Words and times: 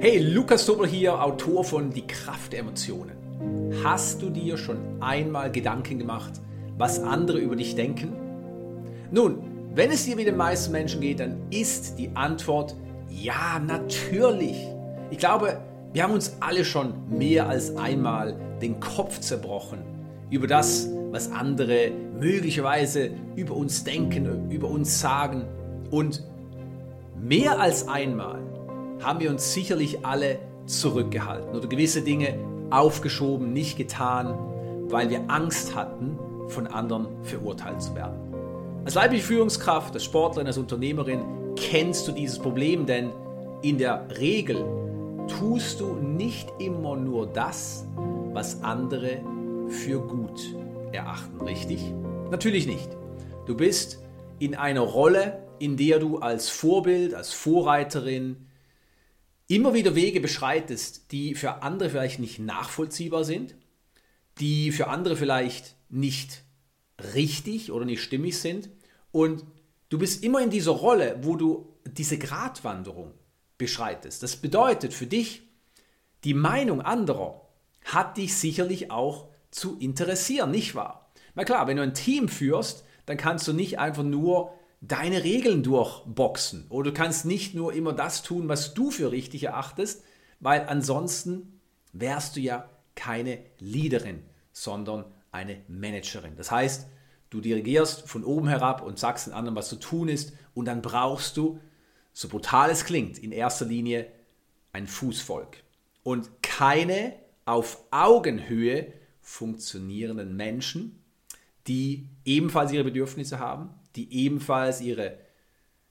Hey, 0.00 0.18
Lukas 0.18 0.64
Dobel 0.64 0.86
hier, 0.86 1.20
Autor 1.20 1.64
von 1.64 1.90
Die 1.90 2.06
Kraft 2.06 2.52
der 2.52 2.60
Emotionen. 2.60 3.16
Hast 3.82 4.22
du 4.22 4.30
dir 4.30 4.56
schon 4.56 4.78
einmal 5.02 5.50
Gedanken 5.50 5.98
gemacht, 5.98 6.34
was 6.76 7.02
andere 7.02 7.38
über 7.38 7.56
dich 7.56 7.74
denken? 7.74 8.12
Nun, 9.10 9.38
wenn 9.74 9.90
es 9.90 10.04
dir 10.04 10.16
wie 10.16 10.24
den 10.24 10.36
meisten 10.36 10.70
Menschen 10.70 11.00
geht, 11.00 11.18
dann 11.18 11.40
ist 11.50 11.98
die 11.98 12.10
Antwort 12.14 12.76
ja, 13.10 13.58
natürlich. 13.58 14.68
Ich 15.10 15.18
glaube, 15.18 15.60
wir 15.92 16.04
haben 16.04 16.14
uns 16.14 16.36
alle 16.38 16.64
schon 16.64 16.94
mehr 17.08 17.48
als 17.48 17.76
einmal 17.76 18.36
den 18.62 18.78
Kopf 18.78 19.18
zerbrochen 19.18 19.80
über 20.30 20.46
das, 20.46 20.88
was 21.10 21.32
andere 21.32 21.90
möglicherweise 22.20 23.10
über 23.34 23.56
uns 23.56 23.82
denken, 23.82 24.48
über 24.48 24.68
uns 24.68 25.00
sagen. 25.00 25.44
Und 25.90 26.22
mehr 27.20 27.58
als 27.58 27.88
einmal 27.88 28.38
haben 29.02 29.20
wir 29.20 29.30
uns 29.30 29.52
sicherlich 29.52 30.04
alle 30.04 30.38
zurückgehalten 30.66 31.56
oder 31.56 31.66
gewisse 31.68 32.02
Dinge 32.02 32.38
aufgeschoben, 32.70 33.52
nicht 33.52 33.76
getan, 33.76 34.38
weil 34.88 35.10
wir 35.10 35.24
Angst 35.28 35.74
hatten, 35.74 36.18
von 36.48 36.66
anderen 36.66 37.08
verurteilt 37.22 37.82
zu 37.82 37.94
werden. 37.94 38.18
Als 38.84 38.94
leibliche 38.94 39.24
Führungskraft, 39.24 39.94
als 39.94 40.04
Sportlerin, 40.04 40.46
als 40.46 40.58
Unternehmerin 40.58 41.22
kennst 41.56 42.08
du 42.08 42.12
dieses 42.12 42.38
Problem, 42.38 42.86
denn 42.86 43.10
in 43.62 43.76
der 43.76 44.06
Regel 44.18 44.64
tust 45.38 45.80
du 45.80 45.94
nicht 45.94 46.48
immer 46.58 46.96
nur 46.96 47.26
das, 47.26 47.84
was 48.32 48.62
andere 48.62 49.20
für 49.68 50.00
gut 50.00 50.40
erachten, 50.92 51.40
richtig? 51.42 51.92
Natürlich 52.30 52.66
nicht. 52.66 52.88
Du 53.46 53.54
bist 53.54 54.02
in 54.38 54.54
einer 54.54 54.80
Rolle, 54.80 55.42
in 55.58 55.76
der 55.76 55.98
du 55.98 56.18
als 56.18 56.48
Vorbild, 56.48 57.14
als 57.14 57.32
Vorreiterin, 57.32 58.47
immer 59.48 59.74
wieder 59.74 59.94
Wege 59.94 60.20
beschreitest, 60.20 61.10
die 61.10 61.34
für 61.34 61.62
andere 61.62 61.90
vielleicht 61.90 62.20
nicht 62.20 62.38
nachvollziehbar 62.38 63.24
sind, 63.24 63.56
die 64.38 64.70
für 64.70 64.88
andere 64.88 65.16
vielleicht 65.16 65.74
nicht 65.88 66.42
richtig 67.14 67.72
oder 67.72 67.84
nicht 67.84 68.02
stimmig 68.02 68.38
sind. 68.38 68.68
Und 69.10 69.44
du 69.88 69.98
bist 69.98 70.22
immer 70.22 70.42
in 70.42 70.50
dieser 70.50 70.72
Rolle, 70.72 71.18
wo 71.22 71.36
du 71.36 71.74
diese 71.86 72.18
Gratwanderung 72.18 73.14
beschreitest. 73.56 74.22
Das 74.22 74.36
bedeutet 74.36 74.92
für 74.92 75.06
dich, 75.06 75.42
die 76.24 76.34
Meinung 76.34 76.82
anderer 76.82 77.48
hat 77.84 78.18
dich 78.18 78.36
sicherlich 78.36 78.90
auch 78.90 79.28
zu 79.50 79.78
interessieren, 79.78 80.50
nicht 80.50 80.74
wahr? 80.74 81.10
Na 81.34 81.44
klar, 81.44 81.66
wenn 81.66 81.78
du 81.78 81.82
ein 81.82 81.94
Team 81.94 82.28
führst, 82.28 82.84
dann 83.06 83.16
kannst 83.16 83.48
du 83.48 83.54
nicht 83.54 83.78
einfach 83.78 84.02
nur 84.02 84.52
deine 84.80 85.24
Regeln 85.24 85.62
durchboxen. 85.62 86.66
Oder 86.68 86.90
du 86.90 86.96
kannst 86.96 87.24
nicht 87.24 87.54
nur 87.54 87.72
immer 87.72 87.92
das 87.92 88.22
tun, 88.22 88.48
was 88.48 88.74
du 88.74 88.90
für 88.90 89.10
richtig 89.10 89.44
erachtest, 89.44 90.04
weil 90.40 90.66
ansonsten 90.68 91.60
wärst 91.92 92.36
du 92.36 92.40
ja 92.40 92.68
keine 92.94 93.38
Leaderin, 93.58 94.22
sondern 94.52 95.04
eine 95.30 95.60
Managerin. 95.68 96.36
Das 96.36 96.50
heißt, 96.50 96.86
du 97.30 97.40
dirigierst 97.40 98.08
von 98.08 98.24
oben 98.24 98.48
herab 98.48 98.82
und 98.82 98.98
sagst 98.98 99.26
den 99.26 99.34
anderen, 99.34 99.56
was 99.56 99.68
zu 99.68 99.76
tun 99.76 100.08
ist 100.08 100.32
und 100.54 100.64
dann 100.66 100.82
brauchst 100.82 101.36
du, 101.36 101.60
so 102.12 102.28
brutal 102.28 102.70
es 102.70 102.84
klingt, 102.84 103.18
in 103.18 103.32
erster 103.32 103.66
Linie 103.66 104.10
ein 104.72 104.86
Fußvolk 104.86 105.62
und 106.02 106.42
keine 106.42 107.14
auf 107.44 107.78
Augenhöhe 107.90 108.92
funktionierenden 109.20 110.36
Menschen, 110.36 111.02
die 111.66 112.08
ebenfalls 112.24 112.72
ihre 112.72 112.84
Bedürfnisse 112.84 113.38
haben, 113.38 113.70
die 113.98 114.12
ebenfalls 114.12 114.80
ihre 114.80 115.18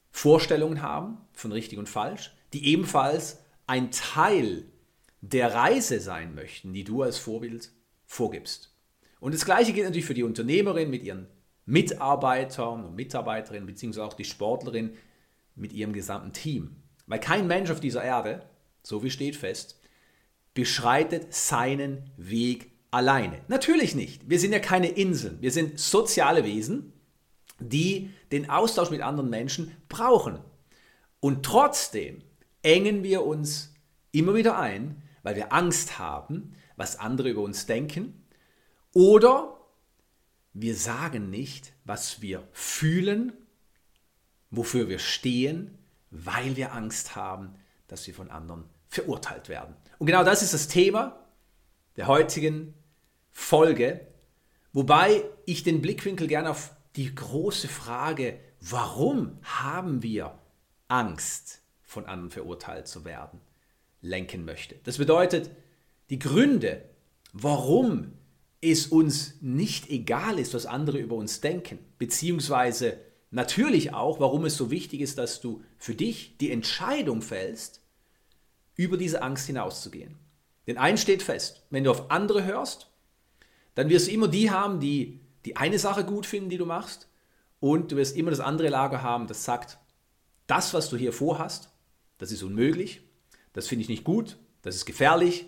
Vorstellungen 0.09 0.81
haben 0.81 1.17
von 1.33 1.51
richtig 1.51 1.77
und 1.77 1.89
falsch, 1.89 2.33
die 2.53 2.65
ebenfalls 2.65 3.43
ein 3.67 3.91
Teil 3.91 4.63
der 5.19 5.53
Reise 5.53 5.99
sein 5.99 6.33
möchten, 6.33 6.73
die 6.73 6.85
du 6.85 7.03
als 7.03 7.17
Vorbild 7.17 7.71
vorgibst. 8.05 8.73
Und 9.19 9.33
das 9.33 9.43
Gleiche 9.43 9.73
gilt 9.73 9.85
natürlich 9.85 10.05
für 10.05 10.13
die 10.13 10.23
Unternehmerin 10.23 10.89
mit 10.89 11.03
ihren 11.03 11.27
Mitarbeitern 11.65 12.85
und 12.85 12.95
Mitarbeiterinnen, 12.95 13.67
beziehungsweise 13.67 14.05
auch 14.05 14.13
die 14.13 14.23
Sportlerin 14.23 14.93
mit 15.55 15.73
ihrem 15.73 15.91
gesamten 15.91 16.31
Team. 16.31 16.77
Weil 17.07 17.19
kein 17.19 17.45
Mensch 17.45 17.69
auf 17.71 17.81
dieser 17.81 18.03
Erde, 18.03 18.45
so 18.83 19.03
wie 19.03 19.11
steht 19.11 19.35
fest, 19.35 19.81
beschreitet 20.53 21.33
seinen 21.33 22.09
Weg 22.15 22.71
alleine. 22.89 23.41
Natürlich 23.49 23.95
nicht. 23.95 24.29
Wir 24.29 24.39
sind 24.39 24.53
ja 24.53 24.59
keine 24.59 24.87
Inseln. 24.87 25.41
Wir 25.41 25.51
sind 25.51 25.77
soziale 25.77 26.45
Wesen 26.45 26.93
die 27.59 28.13
den 28.31 28.49
Austausch 28.49 28.89
mit 28.89 29.01
anderen 29.01 29.29
Menschen 29.29 29.75
brauchen. 29.89 30.39
Und 31.19 31.45
trotzdem 31.45 32.21
engen 32.61 33.03
wir 33.03 33.25
uns 33.25 33.73
immer 34.11 34.35
wieder 34.35 34.57
ein, 34.57 35.01
weil 35.23 35.35
wir 35.35 35.53
Angst 35.53 35.99
haben, 35.99 36.53
was 36.75 36.99
andere 36.99 37.29
über 37.29 37.41
uns 37.41 37.65
denken. 37.65 38.25
Oder 38.93 39.57
wir 40.53 40.75
sagen 40.75 41.29
nicht, 41.29 41.73
was 41.83 42.21
wir 42.21 42.47
fühlen, 42.51 43.33
wofür 44.49 44.89
wir 44.89 44.99
stehen, 44.99 45.77
weil 46.09 46.55
wir 46.55 46.73
Angst 46.73 47.15
haben, 47.15 47.55
dass 47.87 48.07
wir 48.07 48.13
von 48.13 48.31
anderen 48.31 48.65
verurteilt 48.87 49.49
werden. 49.49 49.75
Und 49.99 50.07
genau 50.07 50.23
das 50.23 50.41
ist 50.41 50.53
das 50.53 50.67
Thema 50.67 51.19
der 51.95 52.07
heutigen 52.07 52.73
Folge, 53.31 54.07
wobei 54.71 55.23
ich 55.45 55.63
den 55.63 55.81
Blickwinkel 55.81 56.27
gerne 56.27 56.51
auf 56.51 56.76
die 56.97 57.13
große 57.13 57.67
Frage, 57.67 58.39
warum 58.59 59.37
haben 59.43 60.03
wir 60.03 60.37
Angst, 60.87 61.61
von 61.83 62.05
anderen 62.05 62.31
verurteilt 62.31 62.87
zu 62.87 63.05
werden, 63.05 63.39
lenken 64.01 64.43
möchte. 64.43 64.75
Das 64.83 64.97
bedeutet, 64.97 65.49
die 66.09 66.19
Gründe, 66.19 66.83
warum 67.31 68.13
es 68.59 68.87
uns 68.87 69.35
nicht 69.41 69.89
egal 69.89 70.39
ist, 70.39 70.53
was 70.53 70.65
andere 70.65 70.97
über 70.97 71.15
uns 71.15 71.39
denken, 71.39 71.79
beziehungsweise 71.97 72.97
natürlich 73.31 73.93
auch, 73.93 74.19
warum 74.19 74.45
es 74.45 74.57
so 74.57 74.71
wichtig 74.71 75.01
ist, 75.01 75.17
dass 75.17 75.39
du 75.39 75.63
für 75.77 75.95
dich 75.95 76.37
die 76.37 76.51
Entscheidung 76.51 77.21
fällst, 77.21 77.81
über 78.75 78.97
diese 78.97 79.21
Angst 79.21 79.47
hinauszugehen. 79.47 80.15
Denn 80.65 80.77
eins 80.77 81.01
steht 81.01 81.23
fest, 81.23 81.63
wenn 81.69 81.83
du 81.83 81.91
auf 81.91 82.11
andere 82.11 82.43
hörst, 82.43 82.89
dann 83.75 83.89
wirst 83.89 84.07
du 84.07 84.11
immer 84.11 84.27
die 84.27 84.51
haben, 84.51 84.79
die 84.79 85.21
die 85.45 85.57
eine 85.57 85.79
Sache 85.79 86.03
gut 86.03 86.25
finden, 86.25 86.49
die 86.49 86.57
du 86.57 86.65
machst, 86.65 87.07
und 87.59 87.91
du 87.91 87.95
wirst 87.95 88.15
immer 88.15 88.31
das 88.31 88.39
andere 88.39 88.69
Lager 88.69 89.01
haben, 89.01 89.27
das 89.27 89.43
sagt, 89.43 89.79
das, 90.45 90.73
was 90.73 90.89
du 90.89 90.97
hier 90.97 91.13
vorhast, 91.13 91.69
das 92.17 92.31
ist 92.31 92.43
unmöglich, 92.43 93.01
das 93.53 93.67
finde 93.67 93.83
ich 93.83 93.89
nicht 93.89 94.03
gut, 94.03 94.37
das 94.61 94.75
ist 94.75 94.85
gefährlich, 94.85 95.45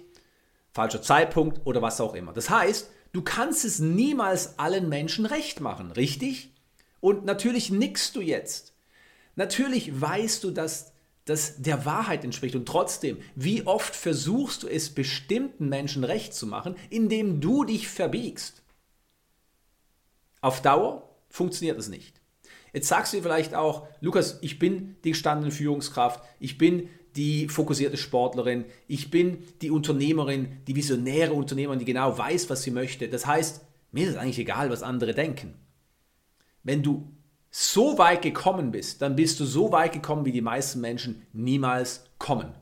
falscher 0.72 1.02
Zeitpunkt 1.02 1.66
oder 1.66 1.82
was 1.82 2.02
auch 2.02 2.16
immer. 2.16 2.34
Das 2.34 2.50
heißt, 2.50 2.90
du 3.12 3.22
kannst 3.22 3.66
es 3.66 3.80
niemals 3.80 4.58
allen 4.58 4.90
Menschen 4.90 5.26
recht 5.26 5.62
machen, 5.62 5.92
richtig? 5.92 6.52
Und 7.00 7.26
natürlich 7.26 7.70
nickst 7.70 8.16
du 8.16 8.22
jetzt. 8.22 8.74
Natürlich 9.36 10.02
weißt 10.02 10.44
du, 10.44 10.52
dass 10.52 10.92
das 11.26 11.62
der 11.62 11.86
Wahrheit 11.86 12.24
entspricht. 12.24 12.56
Und 12.56 12.66
trotzdem, 12.66 13.20
wie 13.36 13.66
oft 13.66 13.96
versuchst 13.96 14.64
du 14.64 14.68
es 14.68 14.90
bestimmten 14.90 15.70
Menschen 15.70 16.04
recht 16.04 16.34
zu 16.34 16.48
machen, 16.48 16.76
indem 16.90 17.40
du 17.40 17.64
dich 17.64 17.88
verbiegst? 17.88 18.64
Auf 20.42 20.62
Dauer 20.62 21.10
funktioniert 21.30 21.78
das 21.78 21.90
nicht. 21.90 22.20
Jetzt 22.74 22.88
sagst 22.88 23.14
du 23.14 23.18
dir 23.18 23.24
vielleicht 23.24 23.56
auch, 23.56 23.88
Lukas, 24.00 24.40
ich 24.42 24.60
bin 24.60 24.96
die 25.04 25.12
gestandene 25.12 25.52
Führungskraft, 25.52 26.24
ich 26.40 26.58
bin 26.58 26.90
die 27.16 27.50
fokussierte 27.50 27.98
Sportlerin, 27.98 28.66
ich 28.88 29.10
bin 29.10 29.44
die 29.62 29.72
Unternehmerin, 29.72 30.60
die 30.68 30.76
visionäre 30.76 31.34
Unternehmerin, 31.34 31.80
die 31.80 31.86
genau 31.86 32.18
weiß, 32.18 32.50
was 32.50 32.62
sie 32.62 32.72
möchte. 32.72 33.10
Das 33.10 33.26
heißt, 33.26 33.66
mir 33.92 34.04
ist 34.04 34.12
es 34.12 34.18
eigentlich 34.18 34.40
egal, 34.40 34.70
was 34.70 34.84
andere 34.84 35.14
denken. 35.14 35.56
Wenn 36.64 36.84
du 36.84 37.12
so 37.50 37.98
weit 37.98 38.22
gekommen 38.22 38.72
bist, 38.72 39.02
dann 39.02 39.16
bist 39.16 39.40
du 39.40 39.46
so 39.46 39.72
weit 39.72 39.94
gekommen, 39.94 40.26
wie 40.26 40.32
die 40.32 40.42
meisten 40.42 40.82
Menschen 40.82 41.26
niemals 41.34 42.06
kommen. 42.20 42.54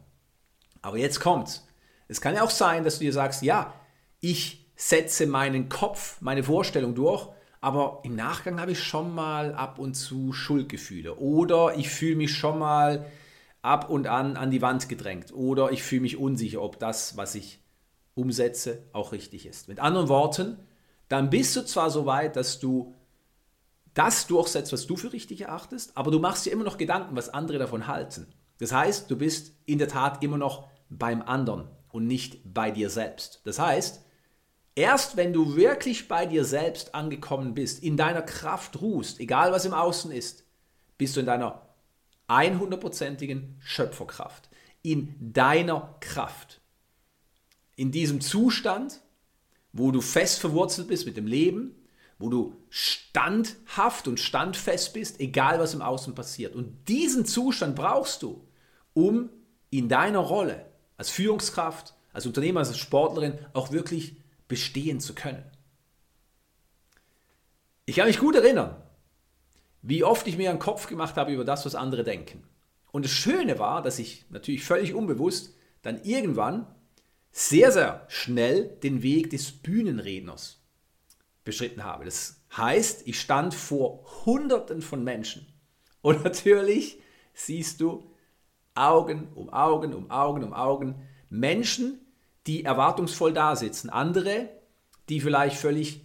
Aber 0.81 0.97
jetzt 0.97 1.19
kommt's. 1.19 1.67
Es 2.07 2.21
kann 2.21 2.35
ja 2.35 2.43
auch 2.43 2.49
sein, 2.49 2.85
dass 2.85 2.99
du 2.99 3.03
dir 3.03 3.11
sagst, 3.11 3.41
ja, 3.41 3.73
ich 4.21 4.71
setze 4.77 5.27
meinen 5.27 5.67
Kopf, 5.67 6.21
meine 6.21 6.43
Vorstellung 6.43 6.95
durch 6.95 7.27
aber 7.61 8.01
im 8.03 8.15
Nachgang 8.15 8.59
habe 8.59 8.71
ich 8.71 8.83
schon 8.83 9.13
mal 9.13 9.53
ab 9.53 9.79
und 9.79 9.95
zu 9.95 10.33
Schuldgefühle 10.33 11.15
oder 11.15 11.75
ich 11.75 11.89
fühle 11.89 12.15
mich 12.15 12.35
schon 12.35 12.59
mal 12.59 13.05
ab 13.61 13.89
und 13.89 14.07
an 14.07 14.37
an 14.37 14.51
die 14.51 14.61
Wand 14.61 14.87
gedrängt 14.89 15.33
oder 15.33 15.71
ich 15.71 15.83
fühle 15.83 16.01
mich 16.01 16.17
unsicher, 16.17 16.61
ob 16.61 16.79
das, 16.79 17.17
was 17.17 17.35
ich 17.35 17.59
umsetze, 18.15 18.83
auch 18.93 19.11
richtig 19.11 19.45
ist. 19.45 19.67
Mit 19.67 19.79
anderen 19.79 20.09
Worten, 20.09 20.57
dann 21.07 21.29
bist 21.29 21.55
du 21.55 21.63
zwar 21.63 21.89
so 21.89 22.05
weit, 22.05 22.35
dass 22.35 22.59
du 22.59 22.93
das 23.93 24.27
durchsetzt, 24.27 24.73
was 24.73 24.85
du 24.85 24.95
für 24.95 25.13
richtig 25.13 25.41
erachtest, 25.41 25.97
aber 25.97 26.11
du 26.11 26.19
machst 26.19 26.45
dir 26.45 26.51
immer 26.51 26.63
noch 26.63 26.77
Gedanken, 26.77 27.15
was 27.15 27.29
andere 27.29 27.57
davon 27.57 27.87
halten. 27.87 28.27
Das 28.59 28.71
heißt, 28.71 29.09
du 29.09 29.17
bist 29.17 29.53
in 29.65 29.79
der 29.79 29.87
Tat 29.87 30.23
immer 30.23 30.37
noch 30.37 30.67
beim 30.89 31.21
anderen 31.21 31.67
und 31.89 32.07
nicht 32.07 32.41
bei 32.43 32.71
dir 32.71 32.89
selbst. 32.89 33.41
Das 33.43 33.59
heißt, 33.59 34.03
Erst 34.77 35.17
wenn 35.17 35.33
du 35.33 35.55
wirklich 35.55 36.07
bei 36.07 36.27
dir 36.27 36.45
selbst 36.45 36.93
angekommen 36.93 37.55
bist, 37.55 37.81
in 37.81 37.97
deiner 37.97 38.21
Kraft 38.21 38.79
ruhst, 38.79 39.19
egal 39.19 39.51
was 39.51 39.65
im 39.65 39.73
Außen 39.73 40.11
ist, 40.11 40.43
bist 40.99 41.15
du 41.15 41.19
in 41.19 41.25
deiner 41.25 41.67
100%igen 42.27 43.55
Schöpferkraft. 43.59 44.49
in 44.83 45.15
deiner 45.33 45.97
Kraft. 45.99 46.61
In 47.75 47.91
diesem 47.91 48.21
Zustand, 48.21 49.01
wo 49.73 49.89
du 49.91 49.99
fest 49.99 50.39
verwurzelt 50.39 50.87
bist 50.87 51.07
mit 51.07 51.17
dem 51.17 51.25
Leben, 51.25 51.75
wo 52.19 52.29
du 52.29 52.55
standhaft 52.69 54.07
und 54.07 54.19
standfest 54.19 54.93
bist, 54.93 55.19
egal 55.19 55.59
was 55.59 55.73
im 55.73 55.81
Außen 55.81 56.13
passiert. 56.13 56.55
Und 56.55 56.87
diesen 56.87 57.25
Zustand 57.25 57.75
brauchst 57.75 58.21
du, 58.21 58.47
um 58.93 59.31
in 59.71 59.89
deiner 59.89 60.19
Rolle 60.19 60.67
als 60.97 61.09
Führungskraft, 61.09 61.95
als 62.13 62.27
Unternehmer, 62.27 62.59
als 62.59 62.77
Sportlerin 62.77 63.39
auch 63.53 63.71
wirklich 63.71 64.15
bestehen 64.47 64.99
zu 64.99 65.13
können. 65.13 65.43
Ich 67.85 67.95
kann 67.95 68.07
mich 68.07 68.19
gut 68.19 68.35
erinnern, 68.35 68.75
wie 69.81 70.03
oft 70.03 70.27
ich 70.27 70.37
mir 70.37 70.49
einen 70.49 70.59
Kopf 70.59 70.87
gemacht 70.87 71.15
habe 71.15 71.31
über 71.31 71.45
das, 71.45 71.65
was 71.65 71.75
andere 71.75 72.03
denken. 72.03 72.43
Und 72.91 73.05
das 73.05 73.11
Schöne 73.11 73.59
war, 73.59 73.81
dass 73.81 73.99
ich 73.99 74.25
natürlich 74.29 74.63
völlig 74.63 74.93
unbewusst 74.93 75.53
dann 75.81 76.01
irgendwann 76.03 76.67
sehr, 77.31 77.71
sehr 77.71 78.05
schnell 78.07 78.77
den 78.83 79.03
Weg 79.03 79.29
des 79.29 79.51
Bühnenredners 79.51 80.59
beschritten 81.43 81.83
habe. 81.83 82.05
Das 82.05 82.41
heißt, 82.55 83.07
ich 83.07 83.21
stand 83.21 83.53
vor 83.53 84.25
Hunderten 84.25 84.81
von 84.81 85.03
Menschen. 85.03 85.47
Und 86.01 86.23
natürlich 86.23 86.99
siehst 87.33 87.79
du 87.81 88.11
Augen 88.75 89.29
um 89.33 89.49
Augen 89.49 89.93
um 89.93 90.11
Augen 90.11 90.43
um 90.43 90.53
Augen 90.53 90.95
Menschen, 91.29 91.99
die 92.47 92.63
erwartungsvoll 92.63 93.33
da 93.33 93.55
sitzen. 93.55 93.89
Andere, 93.89 94.49
die 95.09 95.21
vielleicht 95.21 95.57
völlig 95.57 96.01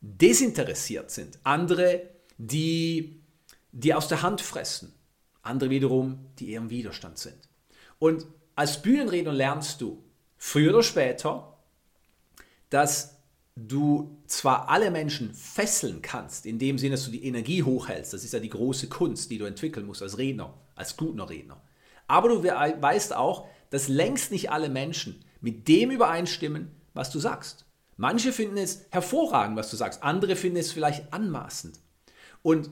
desinteressiert 0.00 1.10
sind. 1.10 1.38
Andere, 1.44 2.02
die, 2.38 3.22
die 3.70 3.94
aus 3.94 4.08
der 4.08 4.22
Hand 4.22 4.40
fressen. 4.40 4.92
Andere 5.42 5.70
wiederum, 5.70 6.26
die 6.38 6.50
eher 6.50 6.60
im 6.60 6.70
Widerstand 6.70 7.18
sind. 7.18 7.38
Und 7.98 8.26
als 8.54 8.82
Bühnenredner 8.82 9.32
lernst 9.32 9.80
du 9.80 10.02
früher 10.36 10.70
oder 10.70 10.82
später, 10.82 11.56
dass 12.70 13.18
du 13.54 14.18
zwar 14.26 14.68
alle 14.68 14.90
Menschen 14.90 15.34
fesseln 15.34 16.00
kannst, 16.00 16.46
in 16.46 16.58
dem 16.58 16.78
Sinne, 16.78 16.92
dass 16.92 17.04
du 17.04 17.10
die 17.10 17.24
Energie 17.24 17.62
hochhältst, 17.62 18.12
das 18.12 18.24
ist 18.24 18.32
ja 18.32 18.40
die 18.40 18.48
große 18.48 18.88
Kunst, 18.88 19.30
die 19.30 19.38
du 19.38 19.44
entwickeln 19.44 19.86
musst 19.86 20.02
als 20.02 20.16
Redner, 20.16 20.54
als 20.74 20.96
guter 20.96 21.28
Redner. 21.28 21.62
Aber 22.06 22.28
du 22.28 22.42
weißt 22.42 23.14
auch, 23.14 23.46
dass 23.70 23.88
längst 23.88 24.32
nicht 24.32 24.50
alle 24.50 24.68
Menschen 24.68 25.24
mit 25.42 25.68
dem 25.68 25.90
übereinstimmen, 25.90 26.70
was 26.94 27.10
du 27.10 27.18
sagst. 27.18 27.66
Manche 27.96 28.32
finden 28.32 28.56
es 28.56 28.86
hervorragend, 28.90 29.56
was 29.56 29.70
du 29.70 29.76
sagst, 29.76 30.02
andere 30.02 30.34
finden 30.34 30.56
es 30.56 30.72
vielleicht 30.72 31.12
anmaßend. 31.12 31.78
Und 32.40 32.70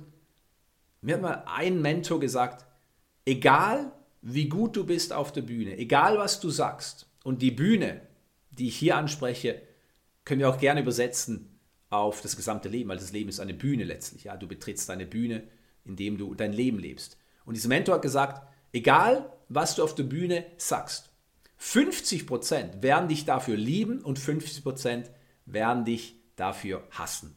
mir 1.03 1.15
hat 1.15 1.23
mal 1.23 1.45
ein 1.47 1.83
Mentor 1.83 2.21
gesagt, 2.21 2.65
egal 3.25 3.93
wie 4.23 4.49
gut 4.49 4.77
du 4.77 4.85
bist 4.85 5.13
auf 5.13 5.33
der 5.33 5.43
Bühne, 5.43 5.77
egal 5.77 6.19
was 6.19 6.41
du 6.41 6.51
sagst, 6.51 7.07
und 7.23 7.43
die 7.43 7.51
Bühne, 7.51 8.01
die 8.51 8.69
ich 8.69 8.77
hier 8.77 8.97
anspreche, 8.97 9.61
können 10.25 10.41
wir 10.41 10.49
auch 10.49 10.59
gerne 10.59 10.81
übersetzen 10.81 11.59
auf 11.91 12.23
das 12.23 12.37
gesamte 12.37 12.69
Leben, 12.69 12.89
weil 12.89 12.99
das 12.99 13.13
Leben 13.13 13.29
ist 13.29 13.41
eine 13.41 13.55
Bühne 13.55 13.85
letztlich. 13.85 14.25
Ja? 14.25 14.37
Du 14.37 14.47
betrittst 14.47 14.89
deine 14.89 15.07
Bühne, 15.07 15.43
indem 15.85 16.19
du 16.19 16.35
dein 16.35 16.53
Leben 16.53 16.79
lebst. 16.79 17.19
Und 17.45 17.57
dieser 17.57 17.69
Mentor 17.69 17.97
hat 17.97 18.03
gesagt, 18.03 18.47
egal 18.73 19.33
was 19.49 19.75
du 19.75 19.83
auf 19.83 19.95
der 19.95 20.05
Bühne 20.05 20.47
sagst, 20.57 21.10
50% 21.61 22.83
werden 22.83 23.09
dich 23.09 23.25
dafür 23.25 23.57
lieben 23.57 24.01
und 24.01 24.19
50% 24.19 25.05
werden 25.47 25.85
dich 25.85 26.17
dafür 26.37 26.83
hassen. 26.91 27.35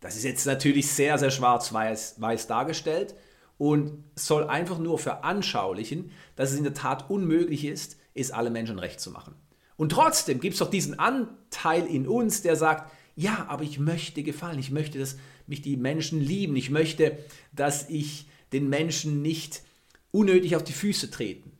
Das 0.00 0.16
ist 0.16 0.24
jetzt 0.24 0.46
natürlich 0.46 0.90
sehr, 0.90 1.18
sehr 1.18 1.30
schwarz-weiß 1.30 2.20
weiß 2.20 2.46
dargestellt 2.46 3.14
und 3.58 4.04
soll 4.16 4.44
einfach 4.44 4.78
nur 4.78 4.98
veranschaulichen, 4.98 6.10
dass 6.34 6.50
es 6.50 6.58
in 6.58 6.64
der 6.64 6.74
Tat 6.74 7.10
unmöglich 7.10 7.64
ist, 7.64 7.98
es 8.14 8.30
alle 8.30 8.50
Menschen 8.50 8.78
recht 8.78 9.00
zu 9.00 9.10
machen. 9.10 9.34
Und 9.76 9.92
trotzdem 9.92 10.40
gibt 10.40 10.54
es 10.54 10.58
doch 10.58 10.70
diesen 10.70 10.98
Anteil 10.98 11.86
in 11.86 12.08
uns, 12.08 12.42
der 12.42 12.56
sagt, 12.56 12.92
ja, 13.14 13.46
aber 13.48 13.62
ich 13.62 13.78
möchte 13.78 14.22
gefallen, 14.22 14.58
ich 14.58 14.70
möchte, 14.70 14.98
dass 14.98 15.16
mich 15.46 15.62
die 15.62 15.76
Menschen 15.76 16.20
lieben, 16.20 16.56
ich 16.56 16.70
möchte, 16.70 17.18
dass 17.52 17.88
ich 17.88 18.28
den 18.52 18.68
Menschen 18.68 19.22
nicht 19.22 19.62
unnötig 20.10 20.56
auf 20.56 20.64
die 20.64 20.72
Füße 20.72 21.10
treten 21.10 21.52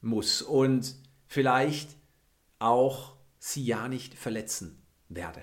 muss 0.00 0.42
und 0.42 0.94
vielleicht 1.36 1.98
auch 2.60 3.12
sie 3.38 3.62
ja 3.62 3.88
nicht 3.88 4.14
verletzen 4.14 4.82
werde. 5.10 5.42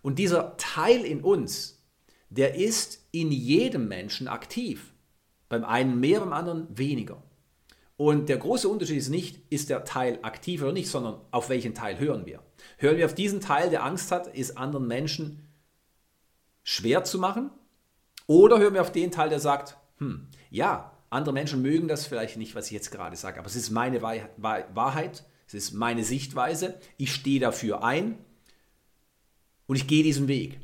Und 0.00 0.20
dieser 0.20 0.56
Teil 0.58 1.04
in 1.04 1.22
uns, 1.22 1.84
der 2.30 2.54
ist 2.54 3.04
in 3.10 3.32
jedem 3.32 3.88
Menschen 3.88 4.28
aktiv. 4.28 4.94
Beim 5.48 5.64
einen 5.64 5.98
mehr, 5.98 6.20
beim 6.20 6.32
anderen 6.32 6.68
weniger. 6.78 7.20
Und 7.96 8.28
der 8.28 8.36
große 8.36 8.68
Unterschied 8.68 8.98
ist 8.98 9.08
nicht, 9.08 9.40
ist 9.50 9.70
der 9.70 9.84
Teil 9.84 10.20
aktiv 10.22 10.62
oder 10.62 10.72
nicht, 10.72 10.88
sondern 10.88 11.20
auf 11.32 11.48
welchen 11.48 11.74
Teil 11.74 11.98
hören 11.98 12.26
wir. 12.26 12.40
Hören 12.78 12.98
wir 12.98 13.06
auf 13.06 13.16
diesen 13.16 13.40
Teil, 13.40 13.70
der 13.70 13.82
Angst 13.82 14.12
hat, 14.12 14.32
es 14.36 14.56
anderen 14.56 14.86
Menschen 14.86 15.48
schwer 16.62 17.02
zu 17.02 17.18
machen? 17.18 17.50
Oder 18.28 18.60
hören 18.60 18.74
wir 18.74 18.82
auf 18.82 18.92
den 18.92 19.10
Teil, 19.10 19.30
der 19.30 19.40
sagt, 19.40 19.76
hm, 19.98 20.28
ja, 20.50 20.93
andere 21.14 21.32
Menschen 21.32 21.62
mögen 21.62 21.88
das 21.88 22.06
vielleicht 22.06 22.36
nicht, 22.36 22.54
was 22.54 22.66
ich 22.66 22.72
jetzt 22.72 22.90
gerade 22.90 23.16
sage, 23.16 23.38
aber 23.38 23.46
es 23.46 23.56
ist 23.56 23.70
meine 23.70 24.02
Wahrheit, 24.02 25.24
es 25.46 25.54
ist 25.54 25.72
meine 25.72 26.04
Sichtweise, 26.04 26.78
ich 26.96 27.14
stehe 27.14 27.40
dafür 27.40 27.82
ein 27.84 28.18
und 29.66 29.76
ich 29.76 29.86
gehe 29.86 30.02
diesen 30.02 30.28
Weg. 30.28 30.60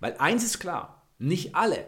Weil 0.00 0.16
eins 0.18 0.44
ist 0.44 0.58
klar, 0.58 1.06
nicht 1.18 1.54
alle, 1.54 1.86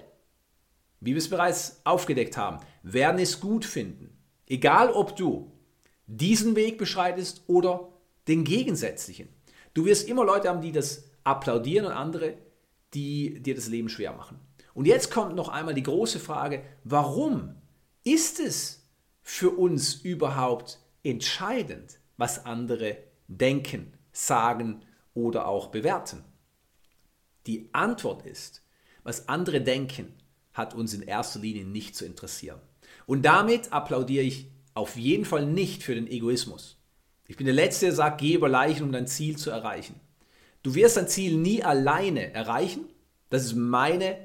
wie 1.00 1.12
wir 1.12 1.18
es 1.18 1.30
bereits 1.30 1.80
aufgedeckt 1.84 2.36
haben, 2.36 2.58
werden 2.82 3.20
es 3.20 3.40
gut 3.40 3.64
finden, 3.64 4.16
egal 4.46 4.90
ob 4.90 5.16
du 5.16 5.52
diesen 6.06 6.56
Weg 6.56 6.78
beschreitest 6.78 7.44
oder 7.46 7.92
den 8.26 8.44
gegensätzlichen. 8.44 9.28
Du 9.74 9.84
wirst 9.84 10.08
immer 10.08 10.24
Leute 10.24 10.48
haben, 10.48 10.62
die 10.62 10.72
das 10.72 11.10
applaudieren 11.24 11.86
und 11.86 11.92
andere, 11.92 12.38
die 12.94 13.40
dir 13.42 13.54
das 13.54 13.68
Leben 13.68 13.90
schwer 13.90 14.12
machen. 14.12 14.40
Und 14.72 14.86
jetzt 14.86 15.10
kommt 15.10 15.36
noch 15.36 15.48
einmal 15.48 15.74
die 15.74 15.82
große 15.82 16.18
Frage, 16.18 16.62
warum 16.84 17.54
ist 18.12 18.40
es 18.40 18.82
für 19.22 19.50
uns 19.50 19.94
überhaupt 19.94 20.78
entscheidend, 21.02 21.98
was 22.16 22.46
andere 22.46 22.98
denken, 23.28 23.92
sagen 24.12 24.82
oder 25.14 25.46
auch 25.46 25.68
bewerten? 25.68 26.24
Die 27.46 27.68
Antwort 27.72 28.26
ist, 28.26 28.62
was 29.02 29.28
andere 29.28 29.60
denken, 29.60 30.14
hat 30.52 30.74
uns 30.74 30.92
in 30.94 31.02
erster 31.02 31.40
Linie 31.40 31.64
nicht 31.64 31.94
zu 31.96 32.04
interessieren. 32.04 32.60
Und 33.06 33.22
damit 33.22 33.72
applaudiere 33.72 34.24
ich 34.24 34.50
auf 34.74 34.96
jeden 34.96 35.24
Fall 35.24 35.46
nicht 35.46 35.82
für 35.82 35.94
den 35.94 36.08
Egoismus. 36.08 36.78
Ich 37.26 37.36
bin 37.36 37.46
der 37.46 37.54
Letzte, 37.54 37.86
der 37.86 37.94
sagt, 37.94 38.20
geh 38.20 38.34
über 38.34 38.48
Leichen, 38.48 38.84
um 38.84 38.92
dein 38.92 39.06
Ziel 39.06 39.36
zu 39.36 39.50
erreichen. 39.50 40.00
Du 40.62 40.74
wirst 40.74 40.96
dein 40.96 41.08
Ziel 41.08 41.36
nie 41.36 41.62
alleine 41.62 42.32
erreichen. 42.32 42.88
Das 43.30 43.44
ist 43.44 43.54
meine 43.54 44.18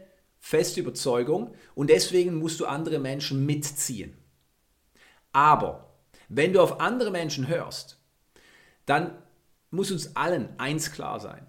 feste 0.44 0.82
Überzeugung 0.82 1.56
und 1.74 1.90
deswegen 1.90 2.36
musst 2.36 2.60
du 2.60 2.66
andere 2.66 3.00
Menschen 3.00 3.46
mitziehen. 3.46 4.18
Aber 5.32 5.96
wenn 6.28 6.52
du 6.52 6.62
auf 6.62 6.82
andere 6.82 7.12
Menschen 7.12 7.48
hörst, 7.48 7.98
dann 8.86 9.18
muss 9.72 9.90
uns 9.90 10.18
allen 10.18 10.50
eins 10.60 10.92
klar 10.92 11.22
sein. 11.22 11.48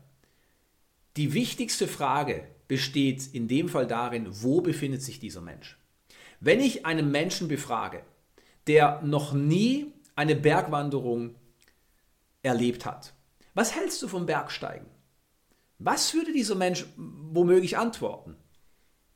Die 1.17 1.35
wichtigste 1.35 1.89
Frage 1.89 2.47
besteht 2.69 3.35
in 3.35 3.49
dem 3.49 3.69
Fall 3.69 3.89
darin, 3.89 4.29
wo 4.31 4.61
befindet 4.61 5.03
sich 5.03 5.19
dieser 5.19 5.41
Mensch. 5.41 5.77
Wenn 6.39 6.61
ich 6.61 6.87
einen 6.87 7.11
Menschen 7.11 7.49
befrage, 7.49 8.05
der 8.69 9.03
noch 9.03 9.33
nie 9.33 9.93
eine 10.15 10.37
Bergwanderung 10.37 11.35
erlebt 12.45 12.87
hat, 12.87 13.13
was 13.55 13.75
hältst 13.75 14.01
du 14.03 14.07
vom 14.07 14.25
Bergsteigen? 14.25 14.87
Was 15.81 16.15
würde 16.15 16.33
dieser 16.33 16.55
Mensch 16.55 16.87
womöglich 16.97 17.77
antworten? 17.77 18.37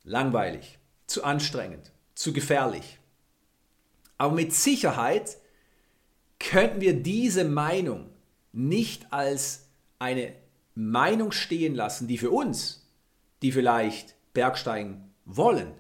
Langweilig, 0.08 0.78
zu 1.06 1.24
anstrengend, 1.24 1.92
zu 2.14 2.32
gefährlich. 2.32 2.98
Aber 4.16 4.34
mit 4.34 4.54
Sicherheit 4.54 5.36
könnten 6.40 6.80
wir 6.80 6.94
diese 6.94 7.44
Meinung 7.44 8.10
nicht 8.52 9.12
als 9.12 9.68
eine 9.98 10.32
Meinung 10.74 11.32
stehen 11.32 11.74
lassen, 11.74 12.08
die 12.08 12.18
für 12.18 12.30
uns, 12.30 12.88
die 13.42 13.52
vielleicht 13.52 14.14
Bergsteigen 14.32 15.12
wollen, 15.24 15.72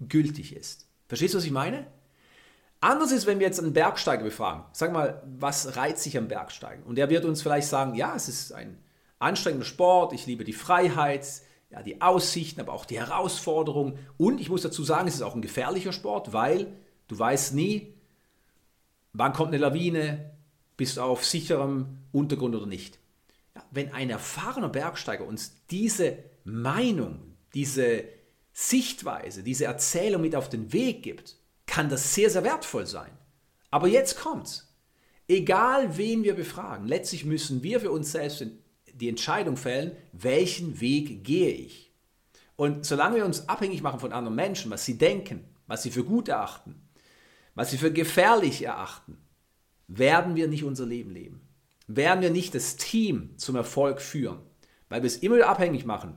gültig 0.00 0.54
ist. 0.54 0.88
Verstehst 1.08 1.34
du, 1.34 1.38
was 1.38 1.44
ich 1.44 1.50
meine? 1.50 1.86
Anders 2.80 3.12
ist, 3.12 3.26
wenn 3.26 3.38
wir 3.38 3.46
jetzt 3.46 3.60
einen 3.60 3.72
Bergsteiger 3.72 4.24
befragen. 4.24 4.64
Sag 4.72 4.92
mal, 4.92 5.22
was 5.38 5.76
reizt 5.76 6.02
sich 6.02 6.18
am 6.18 6.26
Bergsteigen? 6.26 6.82
Und 6.84 6.98
er 6.98 7.10
wird 7.10 7.24
uns 7.24 7.40
vielleicht 7.40 7.68
sagen, 7.68 7.94
ja, 7.94 8.14
es 8.16 8.28
ist 8.28 8.52
ein 8.52 8.82
anstrengender 9.20 9.64
Sport, 9.64 10.12
ich 10.12 10.26
liebe 10.26 10.42
die 10.42 10.52
Freiheit, 10.52 11.24
ja, 11.72 11.82
die 11.82 12.00
Aussichten, 12.02 12.60
aber 12.60 12.72
auch 12.72 12.84
die 12.84 12.98
Herausforderungen. 12.98 13.98
Und 14.18 14.40
ich 14.40 14.50
muss 14.50 14.62
dazu 14.62 14.84
sagen, 14.84 15.08
es 15.08 15.14
ist 15.14 15.22
auch 15.22 15.34
ein 15.34 15.42
gefährlicher 15.42 15.92
Sport, 15.92 16.32
weil 16.32 16.72
du 17.08 17.18
weißt 17.18 17.54
nie, 17.54 17.94
wann 19.12 19.32
kommt 19.32 19.48
eine 19.48 19.58
Lawine, 19.58 20.32
bist 20.76 20.98
du 20.98 21.02
auf 21.02 21.24
sicherem 21.24 21.98
Untergrund 22.12 22.54
oder 22.54 22.66
nicht. 22.66 22.98
Ja, 23.54 23.64
wenn 23.70 23.92
ein 23.92 24.10
erfahrener 24.10 24.68
Bergsteiger 24.68 25.26
uns 25.26 25.56
diese 25.70 26.18
Meinung, 26.44 27.36
diese 27.54 28.04
Sichtweise, 28.52 29.42
diese 29.42 29.64
Erzählung 29.64 30.20
mit 30.22 30.36
auf 30.36 30.48
den 30.48 30.72
Weg 30.72 31.02
gibt, 31.02 31.36
kann 31.66 31.88
das 31.88 32.14
sehr, 32.14 32.28
sehr 32.28 32.44
wertvoll 32.44 32.86
sein. 32.86 33.10
Aber 33.70 33.88
jetzt 33.88 34.18
kommt's. 34.18 34.68
Egal 35.28 35.96
wen 35.96 36.24
wir 36.24 36.34
befragen, 36.34 36.86
letztlich 36.86 37.24
müssen 37.24 37.62
wir 37.62 37.80
für 37.80 37.90
uns 37.90 38.12
selbst 38.12 38.44
die 39.02 39.08
Entscheidung 39.08 39.56
fällen, 39.56 39.96
welchen 40.12 40.80
Weg 40.80 41.24
gehe 41.24 41.50
ich. 41.50 41.92
Und 42.54 42.86
solange 42.86 43.16
wir 43.16 43.24
uns 43.24 43.48
abhängig 43.48 43.82
machen 43.82 43.98
von 43.98 44.12
anderen 44.12 44.36
Menschen, 44.36 44.70
was 44.70 44.84
sie 44.84 44.96
denken, 44.96 45.42
was 45.66 45.82
sie 45.82 45.90
für 45.90 46.04
gut 46.04 46.28
erachten, 46.28 46.80
was 47.56 47.72
sie 47.72 47.78
für 47.78 47.92
gefährlich 47.92 48.62
erachten, 48.64 49.18
werden 49.88 50.36
wir 50.36 50.46
nicht 50.46 50.62
unser 50.62 50.86
Leben 50.86 51.10
leben. 51.10 51.40
Werden 51.88 52.22
wir 52.22 52.30
nicht 52.30 52.54
das 52.54 52.76
Team 52.76 53.36
zum 53.38 53.56
Erfolg 53.56 54.00
führen, 54.00 54.38
weil 54.88 55.02
wir 55.02 55.08
es 55.08 55.16
immer 55.16 55.34
wieder 55.34 55.48
abhängig 55.48 55.84
machen 55.84 56.16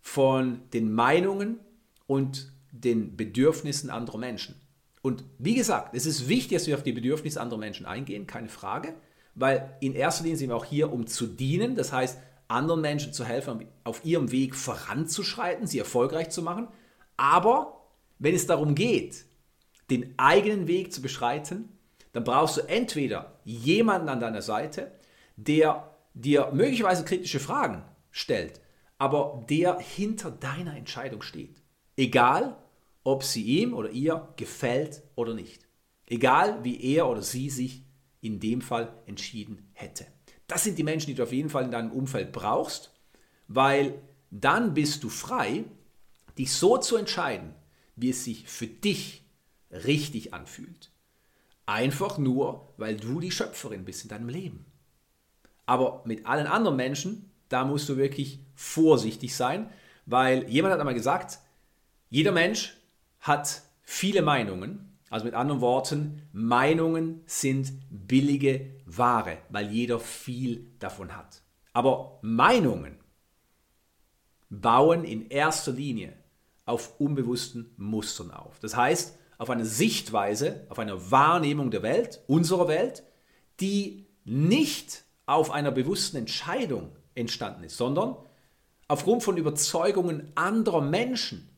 von 0.00 0.60
den 0.72 0.92
Meinungen 0.92 1.58
und 2.06 2.52
den 2.70 3.16
Bedürfnissen 3.16 3.90
anderer 3.90 4.18
Menschen. 4.18 4.54
Und 5.02 5.24
wie 5.38 5.54
gesagt, 5.54 5.96
es 5.96 6.06
ist 6.06 6.28
wichtig, 6.28 6.58
dass 6.58 6.68
wir 6.68 6.76
auf 6.76 6.84
die 6.84 6.92
Bedürfnisse 6.92 7.40
anderer 7.40 7.58
Menschen 7.58 7.86
eingehen, 7.86 8.28
keine 8.28 8.48
Frage, 8.48 8.94
weil 9.40 9.76
in 9.80 9.94
erster 9.94 10.24
Linie 10.24 10.36
sind 10.36 10.50
wir 10.50 10.56
auch 10.56 10.64
hier, 10.64 10.92
um 10.92 11.06
zu 11.06 11.26
dienen, 11.26 11.74
das 11.74 11.92
heißt, 11.92 12.18
anderen 12.48 12.80
Menschen 12.80 13.12
zu 13.12 13.24
helfen, 13.24 13.66
auf 13.84 14.04
ihrem 14.04 14.30
Weg 14.32 14.54
voranzuschreiten, 14.54 15.66
sie 15.66 15.78
erfolgreich 15.78 16.30
zu 16.30 16.42
machen. 16.42 16.68
Aber 17.16 17.86
wenn 18.18 18.34
es 18.34 18.46
darum 18.46 18.74
geht, 18.74 19.24
den 19.90 20.14
eigenen 20.18 20.66
Weg 20.66 20.92
zu 20.92 21.00
beschreiten, 21.00 21.70
dann 22.12 22.24
brauchst 22.24 22.56
du 22.56 22.62
entweder 22.62 23.40
jemanden 23.44 24.08
an 24.08 24.20
deiner 24.20 24.42
Seite, 24.42 24.92
der 25.36 25.94
dir 26.12 26.50
möglicherweise 26.52 27.04
kritische 27.04 27.40
Fragen 27.40 27.84
stellt, 28.10 28.60
aber 28.98 29.44
der 29.48 29.78
hinter 29.78 30.30
deiner 30.30 30.76
Entscheidung 30.76 31.22
steht. 31.22 31.62
Egal, 31.96 32.56
ob 33.04 33.22
sie 33.24 33.42
ihm 33.42 33.72
oder 33.72 33.90
ihr 33.90 34.28
gefällt 34.36 35.02
oder 35.14 35.34
nicht. 35.34 35.66
Egal, 36.06 36.62
wie 36.64 36.82
er 36.94 37.08
oder 37.08 37.22
sie 37.22 37.48
sich 37.48 37.84
in 38.20 38.40
dem 38.40 38.60
Fall 38.60 38.92
entschieden 39.06 39.70
hätte. 39.72 40.06
Das 40.46 40.64
sind 40.64 40.78
die 40.78 40.84
Menschen, 40.84 41.06
die 41.06 41.14
du 41.14 41.22
auf 41.22 41.32
jeden 41.32 41.50
Fall 41.50 41.64
in 41.64 41.70
deinem 41.70 41.92
Umfeld 41.92 42.32
brauchst, 42.32 42.92
weil 43.48 44.00
dann 44.30 44.74
bist 44.74 45.02
du 45.02 45.08
frei, 45.08 45.64
dich 46.38 46.52
so 46.52 46.78
zu 46.78 46.96
entscheiden, 46.96 47.54
wie 47.96 48.10
es 48.10 48.24
sich 48.24 48.48
für 48.48 48.66
dich 48.66 49.24
richtig 49.70 50.34
anfühlt. 50.34 50.90
Einfach 51.66 52.18
nur, 52.18 52.72
weil 52.76 52.96
du 52.96 53.20
die 53.20 53.30
Schöpferin 53.30 53.84
bist 53.84 54.02
in 54.02 54.08
deinem 54.08 54.28
Leben. 54.28 54.64
Aber 55.66 56.02
mit 56.04 56.26
allen 56.26 56.46
anderen 56.46 56.76
Menschen, 56.76 57.30
da 57.48 57.64
musst 57.64 57.88
du 57.88 57.96
wirklich 57.96 58.40
vorsichtig 58.54 59.36
sein, 59.36 59.70
weil 60.06 60.48
jemand 60.48 60.72
hat 60.72 60.80
einmal 60.80 60.94
gesagt, 60.94 61.38
jeder 62.08 62.32
Mensch 62.32 62.76
hat 63.20 63.62
viele 63.82 64.22
Meinungen. 64.22 64.89
Also 65.10 65.26
mit 65.26 65.34
anderen 65.34 65.60
Worten, 65.60 66.22
Meinungen 66.32 67.22
sind 67.26 67.72
billige 67.90 68.70
Ware, 68.86 69.38
weil 69.50 69.70
jeder 69.70 69.98
viel 69.98 70.70
davon 70.78 71.16
hat. 71.16 71.42
Aber 71.72 72.20
Meinungen 72.22 72.96
bauen 74.48 75.04
in 75.04 75.28
erster 75.28 75.72
Linie 75.72 76.12
auf 76.64 77.00
unbewussten 77.00 77.72
Mustern 77.76 78.30
auf. 78.30 78.60
Das 78.60 78.76
heißt, 78.76 79.18
auf 79.36 79.50
eine 79.50 79.64
Sichtweise, 79.64 80.64
auf 80.68 80.78
eine 80.78 81.10
Wahrnehmung 81.10 81.72
der 81.72 81.82
Welt, 81.82 82.22
unserer 82.28 82.68
Welt, 82.68 83.02
die 83.58 84.06
nicht 84.24 85.02
auf 85.26 85.50
einer 85.50 85.72
bewussten 85.72 86.18
Entscheidung 86.18 86.94
entstanden 87.14 87.64
ist, 87.64 87.76
sondern 87.76 88.16
aufgrund 88.86 89.24
von 89.24 89.36
Überzeugungen 89.36 90.30
anderer 90.36 90.80
Menschen, 90.80 91.49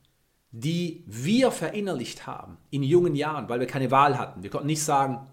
die 0.53 1.03
wir 1.07 1.51
verinnerlicht 1.51 2.27
haben 2.27 2.57
in 2.69 2.83
jungen 2.83 3.15
Jahren, 3.15 3.49
weil 3.49 3.59
wir 3.59 3.65
keine 3.65 3.89
Wahl 3.89 4.19
hatten. 4.19 4.43
Wir 4.43 4.51
konnten 4.51 4.67
nicht 4.67 4.83
sagen, 4.83 5.27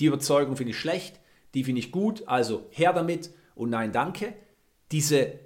die 0.00 0.04
Überzeugung 0.04 0.56
finde 0.56 0.72
ich 0.72 0.78
schlecht, 0.78 1.18
die 1.54 1.64
finde 1.64 1.78
ich 1.78 1.90
gut, 1.90 2.28
also 2.28 2.66
her 2.70 2.92
damit 2.92 3.30
und 3.54 3.70
nein, 3.70 3.90
danke. 3.90 4.34
Diese 4.92 5.38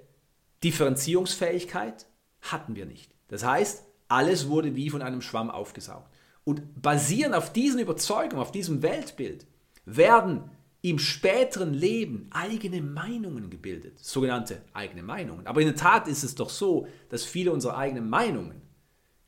Differenzierungsfähigkeit 0.65 2.07
hatten 2.41 2.75
wir 2.75 2.85
nicht. 2.85 3.15
Das 3.29 3.45
heißt, 3.45 3.85
alles 4.09 4.49
wurde 4.49 4.75
wie 4.75 4.89
von 4.89 5.01
einem 5.01 5.21
Schwamm 5.21 5.49
aufgesaugt. 5.49 6.13
Und 6.43 6.81
basierend 6.81 7.35
auf 7.35 7.53
diesen 7.53 7.79
Überzeugungen, 7.79 8.41
auf 8.41 8.51
diesem 8.51 8.81
Weltbild, 8.81 9.47
werden 9.85 10.51
im 10.81 10.99
späteren 10.99 11.73
Leben 11.73 12.27
eigene 12.31 12.81
Meinungen 12.81 13.49
gebildet, 13.49 13.99
sogenannte 13.99 14.61
eigene 14.73 15.03
Meinungen. 15.03 15.47
Aber 15.47 15.61
in 15.61 15.67
der 15.67 15.75
Tat 15.75 16.07
ist 16.09 16.23
es 16.23 16.35
doch 16.35 16.49
so, 16.49 16.87
dass 17.09 17.23
viele 17.23 17.53
unserer 17.53 17.77
eigenen 17.77 18.09
Meinungen 18.09 18.68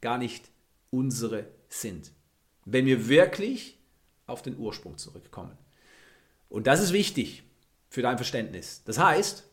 gar 0.02 0.18
nicht 0.18 0.50
unsere 0.90 1.48
sind. 1.70 2.12
Wenn 2.66 2.86
wir 2.86 3.08
wirklich 3.08 3.80
auf 4.28 4.42
den 4.42 4.58
Ursprung 4.58 4.98
zurückkommen. 4.98 5.58
Und 6.50 6.68
das 6.68 6.82
ist 6.82 6.94
wichtig 6.94 7.44
für 7.90 8.02
dein 8.02 8.18
Verständnis. 8.18 8.84
Das 8.86 8.98
heißt, 8.98 9.48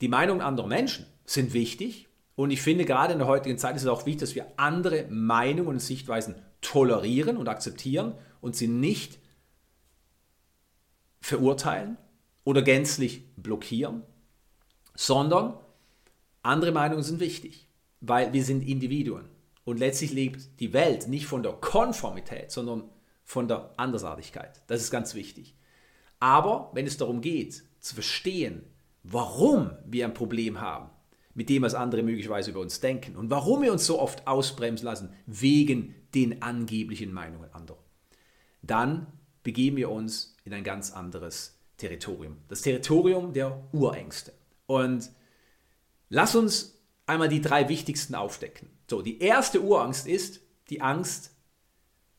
die 0.00 0.08
Meinungen 0.08 0.40
anderer 0.40 0.66
Menschen 0.66 1.06
sind 1.24 1.52
wichtig 1.52 2.08
und 2.34 2.50
ich 2.50 2.62
finde 2.62 2.84
gerade 2.84 3.12
in 3.12 3.18
der 3.18 3.28
heutigen 3.28 3.58
Zeit 3.58 3.76
ist 3.76 3.82
es 3.82 3.88
auch 3.88 4.06
wichtig, 4.06 4.20
dass 4.20 4.34
wir 4.34 4.46
andere 4.56 5.06
Meinungen 5.08 5.68
und 5.68 5.80
Sichtweisen 5.80 6.34
tolerieren 6.60 7.36
und 7.36 7.48
akzeptieren 7.48 8.14
und 8.40 8.56
sie 8.56 8.68
nicht 8.68 9.18
verurteilen 11.20 11.98
oder 12.44 12.62
gänzlich 12.62 13.24
blockieren, 13.36 14.02
sondern 14.94 15.54
andere 16.42 16.72
Meinungen 16.72 17.02
sind 17.02 17.20
wichtig, 17.20 17.68
weil 18.00 18.32
wir 18.32 18.44
sind 18.44 18.62
Individuen. 18.62 19.28
Und 19.64 19.78
letztlich 19.78 20.12
lebt 20.12 20.60
die 20.60 20.72
Welt 20.72 21.08
nicht 21.08 21.26
von 21.26 21.42
der 21.42 21.52
Konformität, 21.52 22.50
sondern 22.50 22.90
von 23.24 23.48
der 23.48 23.72
Andersartigkeit. 23.76 24.62
Das 24.66 24.80
ist 24.80 24.90
ganz 24.90 25.14
wichtig. 25.14 25.56
Aber 26.18 26.70
wenn 26.74 26.86
es 26.86 26.96
darum 26.96 27.20
geht, 27.20 27.62
zu 27.80 27.94
verstehen, 27.94 28.64
warum 29.02 29.70
wir 29.84 30.04
ein 30.04 30.14
Problem 30.14 30.60
haben 30.60 30.90
mit 31.34 31.48
dem, 31.48 31.62
was 31.62 31.74
andere 31.74 32.02
möglicherweise 32.02 32.50
über 32.50 32.60
uns 32.60 32.80
denken 32.80 33.16
und 33.16 33.30
warum 33.30 33.62
wir 33.62 33.72
uns 33.72 33.86
so 33.86 33.98
oft 33.98 34.26
ausbremsen 34.26 34.84
lassen 34.84 35.14
wegen 35.26 35.94
den 36.14 36.42
angeblichen 36.42 37.12
Meinungen 37.12 37.52
anderer, 37.52 37.82
dann 38.62 39.06
begeben 39.42 39.76
wir 39.76 39.90
uns 39.90 40.36
in 40.44 40.52
ein 40.52 40.64
ganz 40.64 40.92
anderes 40.92 41.58
Territorium. 41.78 42.36
Das 42.48 42.62
Territorium 42.62 43.32
der 43.32 43.60
Urängste. 43.72 44.32
Und 44.66 45.10
lass 46.08 46.36
uns 46.36 46.81
einmal 47.06 47.28
die 47.28 47.40
drei 47.40 47.68
wichtigsten 47.68 48.14
aufdecken. 48.14 48.70
So, 48.88 49.02
die 49.02 49.20
erste 49.20 49.60
Urangst 49.60 50.06
ist 50.06 50.40
die 50.70 50.80
Angst 50.80 51.30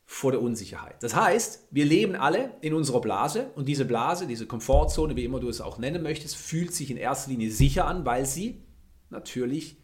vor 0.06 0.32
der 0.32 0.42
Unsicherheit. 0.42 1.02
Das 1.02 1.14
heißt, 1.14 1.68
wir 1.70 1.84
leben 1.84 2.14
alle 2.14 2.54
in 2.60 2.74
unserer 2.74 3.00
Blase 3.00 3.50
und 3.54 3.66
diese 3.66 3.84
Blase, 3.84 4.26
diese 4.26 4.46
Komfortzone, 4.46 5.16
wie 5.16 5.24
immer 5.24 5.40
du 5.40 5.48
es 5.48 5.60
auch 5.60 5.78
nennen 5.78 6.02
möchtest, 6.02 6.36
fühlt 6.36 6.74
sich 6.74 6.90
in 6.90 6.96
erster 6.96 7.30
Linie 7.30 7.50
sicher 7.50 7.86
an, 7.86 8.04
weil 8.04 8.26
sie 8.26 8.62
natürlich 9.10 9.78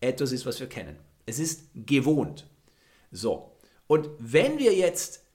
etwas 0.00 0.32
ist, 0.32 0.46
was 0.46 0.60
wir 0.60 0.68
kennen. 0.68 0.96
Es 1.26 1.38
ist 1.38 1.68
gewohnt. 1.74 2.48
So, 3.12 3.56
und 3.86 4.08
wenn 4.18 4.58
wir 4.58 4.74
jetzt 4.74 5.26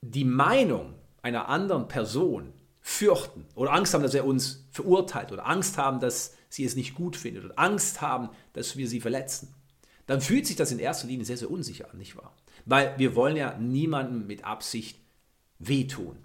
die 0.00 0.24
Meinung 0.24 0.94
einer 1.22 1.48
anderen 1.48 1.88
Person 1.88 2.52
fürchten 2.80 3.46
oder 3.54 3.72
Angst 3.72 3.94
haben, 3.94 4.02
dass 4.02 4.14
er 4.14 4.24
uns 4.24 4.66
verurteilt 4.70 5.32
oder 5.32 5.46
Angst 5.46 5.78
haben, 5.78 6.00
dass 6.00 6.34
sie 6.52 6.64
es 6.64 6.76
nicht 6.76 6.94
gut 6.94 7.16
findet 7.16 7.44
oder 7.44 7.58
Angst 7.58 8.00
haben, 8.00 8.28
dass 8.52 8.76
wir 8.76 8.86
sie 8.88 9.00
verletzen, 9.00 9.54
dann 10.06 10.20
fühlt 10.20 10.46
sich 10.46 10.56
das 10.56 10.70
in 10.70 10.78
erster 10.78 11.06
Linie 11.06 11.24
sehr, 11.24 11.38
sehr 11.38 11.50
unsicher 11.50 11.90
an, 11.90 11.98
nicht 11.98 12.16
wahr? 12.16 12.34
Weil 12.66 12.98
wir 12.98 13.14
wollen 13.14 13.36
ja 13.36 13.56
niemandem 13.58 14.26
mit 14.26 14.44
Absicht 14.44 14.98
wehtun. 15.58 16.16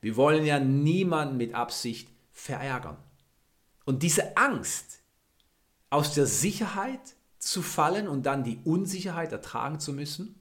Wir 0.00 0.16
wollen 0.16 0.46
ja 0.46 0.58
niemanden 0.58 1.36
mit 1.36 1.54
Absicht 1.54 2.08
verärgern. 2.32 2.96
Und 3.84 4.02
diese 4.02 4.36
Angst, 4.36 5.00
aus 5.90 6.14
der 6.14 6.26
Sicherheit 6.26 7.00
zu 7.38 7.62
fallen 7.62 8.08
und 8.08 8.24
dann 8.24 8.44
die 8.44 8.60
Unsicherheit 8.64 9.32
ertragen 9.32 9.80
zu 9.80 9.92
müssen, 9.92 10.36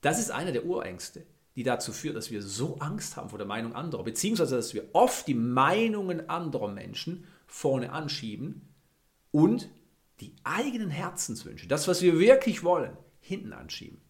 das 0.00 0.18
ist 0.18 0.30
eine 0.30 0.52
der 0.52 0.64
Urängste, 0.64 1.26
die 1.54 1.62
dazu 1.62 1.92
führt, 1.92 2.16
dass 2.16 2.30
wir 2.30 2.42
so 2.42 2.78
Angst 2.78 3.16
haben 3.16 3.28
vor 3.28 3.38
der 3.38 3.46
Meinung 3.46 3.74
anderer, 3.74 4.02
beziehungsweise 4.02 4.56
dass 4.56 4.72
wir 4.72 4.88
oft 4.94 5.28
die 5.28 5.34
Meinungen 5.34 6.30
anderer 6.30 6.68
Menschen 6.68 7.24
vorne 7.50 7.92
anschieben 7.92 8.68
und 9.32 9.68
die 10.20 10.34
eigenen 10.44 10.90
Herzenswünsche, 10.90 11.66
das, 11.66 11.88
was 11.88 12.02
wir 12.02 12.18
wirklich 12.18 12.62
wollen, 12.62 12.96
hinten 13.20 13.52
anschieben. 13.52 14.00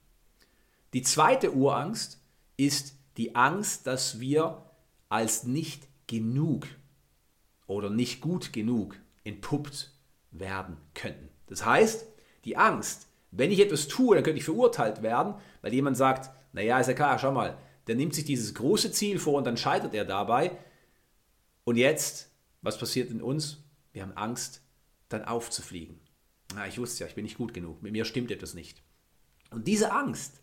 Die 0.93 1.03
zweite 1.03 1.53
Urangst 1.53 2.21
ist 2.57 2.97
die 3.17 3.35
Angst, 3.35 3.87
dass 3.87 4.21
wir 4.21 4.65
als 5.09 5.45
nicht 5.45 5.89
genug 6.07 6.67
oder 7.67 7.91
nicht 7.91 8.21
gut 8.21 8.53
genug 8.53 8.97
entpuppt 9.25 9.93
werden 10.31 10.77
könnten. 10.95 11.29
Das 11.47 11.65
heißt, 11.65 12.07
die 12.45 12.57
Angst, 12.57 13.09
wenn 13.31 13.53
ich 13.53 13.61
etwas 13.61 13.89
tue, 13.89 14.15
dann 14.15 14.25
könnte 14.25 14.39
ich 14.39 14.45
verurteilt 14.45 15.03
werden, 15.03 15.35
weil 15.63 15.73
jemand 15.73 15.97
sagt, 15.97 16.31
naja, 16.53 16.79
ist 16.81 16.89
ja 16.89 16.95
klar, 16.95 17.19
schau 17.19 17.33
mal, 17.33 17.57
der 17.87 17.95
nimmt 17.95 18.15
sich 18.15 18.25
dieses 18.25 18.55
große 18.55 18.93
Ziel 18.93 19.19
vor 19.19 19.35
und 19.35 19.45
dann 19.47 19.57
scheitert 19.57 19.95
er 19.95 20.05
dabei. 20.05 20.57
Und 21.65 21.77
jetzt, 21.77 22.30
was 22.63 22.79
passiert 22.79 23.11
in 23.11 23.23
uns? 23.23 23.59
Wir 23.93 24.03
haben 24.03 24.17
Angst, 24.17 24.63
dann 25.09 25.25
aufzufliegen. 25.25 26.01
Na, 26.55 26.67
ich 26.67 26.79
wusste 26.79 27.05
ja, 27.05 27.09
ich 27.09 27.15
bin 27.15 27.25
nicht 27.25 27.39
gut 27.39 27.55
genug, 27.55 27.83
mit 27.83 27.93
mir 27.93 28.05
stimmt 28.05 28.31
etwas 28.31 28.55
nicht. 28.55 28.83
Und 29.51 29.67
diese 29.67 29.93
Angst 29.93 30.41